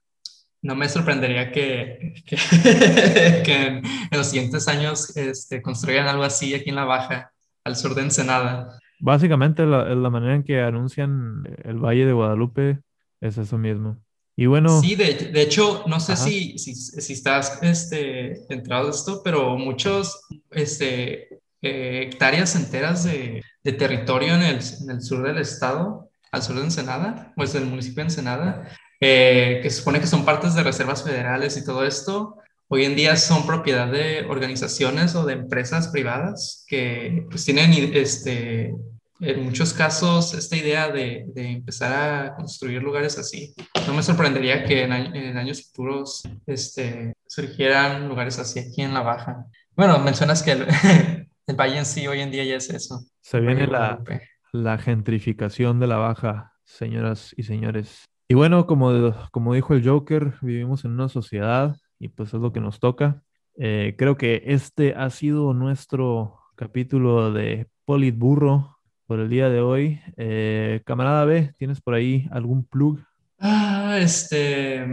[0.64, 2.36] No me sorprendería que, que,
[3.46, 7.32] que en, en los siguientes años este, construyan algo así aquí en la Baja,
[7.64, 8.80] al sur de Ensenada.
[9.00, 12.80] Básicamente la, la manera en que anuncian el Valle de Guadalupe
[13.20, 13.98] es eso mismo.
[14.42, 18.90] Y bueno, Sí, de, de hecho, no sé si, si, si estás este, entrado de
[18.90, 20.20] esto, pero muchos
[20.50, 26.42] este, eh, hectáreas enteras de, de territorio en el, en el sur del estado, al
[26.42, 28.68] sur de Ensenada, pues del municipio de Ensenada,
[29.00, 32.38] eh, que se supone que son partes de reservas federales y todo esto,
[32.68, 38.74] hoy en día son propiedad de organizaciones o de empresas privadas que pues tienen este,
[39.22, 43.54] en muchos casos esta idea de, de empezar a construir lugares así.
[43.88, 49.02] No me sorprendería que en, en años futuros este, surgieran lugares así aquí en la
[49.02, 49.46] Baja.
[49.76, 50.68] Bueno, mencionas que el,
[51.48, 53.06] el valle en sí hoy en día ya es eso.
[53.22, 54.04] se viene la,
[54.52, 58.06] la gentrificación de la baja, señoras y señores.
[58.28, 62.52] Y bueno, como, como dijo el Joker, vivimos en una sociedad y pues es lo
[62.52, 63.24] que nos toca.
[63.58, 68.78] Eh, creo que este ha sido nuestro capítulo de Politburro
[69.12, 70.00] por el día de hoy.
[70.16, 72.98] Eh, camarada B, ¿tienes por ahí algún plug?
[73.42, 74.86] Ah, este,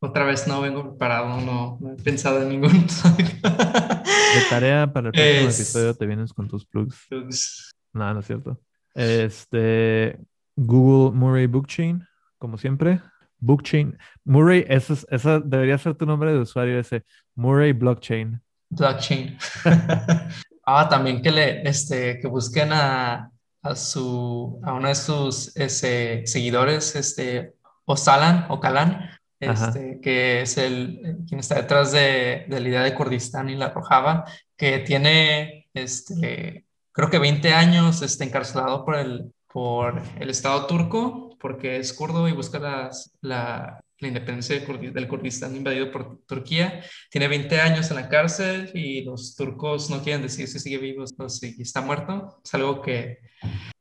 [0.00, 2.86] otra vez no vengo preparado, no, no he pensado en ningún.
[3.42, 6.96] De tarea para el próximo Es- episodio te vienes con tus plugs.
[7.10, 8.58] Pues, No, no es cierto.
[8.94, 10.18] Este,
[10.56, 12.02] Google Murray Bookchain,
[12.38, 13.02] como siempre.
[13.38, 13.98] Bookchain.
[14.24, 17.04] Murray, ese es- esa debería ser tu nombre de usuario, ese
[17.34, 18.40] Murray Blockchain.
[18.70, 19.36] Blockchain.
[20.66, 23.30] ah, también que le, este, que busquen a,
[23.62, 27.54] a su, a uno de sus ese, seguidores, este,
[27.84, 29.68] Osalan, Ocalan, Ajá.
[29.68, 33.70] este, que es el, quien está detrás de, de la idea de Kurdistán y la
[33.70, 34.24] Rojava,
[34.56, 41.36] que tiene, este, creo que 20 años, este, encarcelado por el, por el Estado turco,
[41.40, 47.28] porque es kurdo y busca las, la, la independencia del Kurdistán invadido por Turquía tiene
[47.28, 51.28] 20 años en la cárcel y los turcos no quieren decir si sigue vivo o
[51.28, 52.40] si está muerto.
[52.44, 53.18] Es algo que,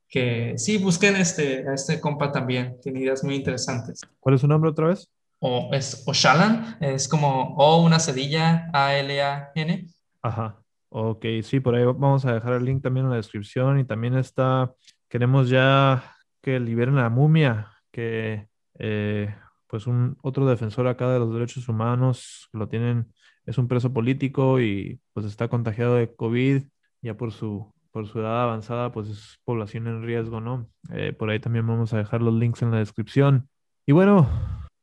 [0.10, 2.78] que sí, busquen este, a este compa también.
[2.82, 4.02] Tiene ideas muy interesantes.
[4.20, 5.08] ¿Cuál es su nombre otra vez?
[5.40, 9.88] O es Oshalan, es como O una cedilla, A-L-A-N.
[10.24, 10.60] Ajá.
[10.90, 14.16] Ok, sí, por ahí vamos a dejar el link también en la descripción y también
[14.16, 14.74] está,
[15.10, 18.48] queremos ya que liberen a la momia, que
[18.80, 19.36] eh,
[19.68, 23.14] pues un otro defensor acá de los derechos humanos lo tienen,
[23.46, 26.64] es un preso político y pues está contagiado de COVID,
[27.02, 30.70] ya por su, por su edad avanzada, pues es población en riesgo, ¿no?
[30.92, 33.50] Eh, por ahí también vamos a dejar los links en la descripción.
[33.86, 34.30] Y bueno,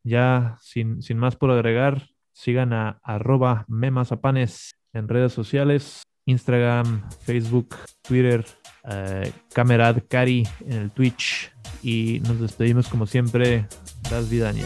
[0.03, 8.45] ya sin, sin más por agregar, sigan a arroba en redes sociales, Instagram, Facebook, Twitter,
[8.89, 11.51] eh, Camerad Cari en el Twitch
[11.83, 13.67] y nos despedimos como siempre.
[14.09, 14.65] Das Vidania.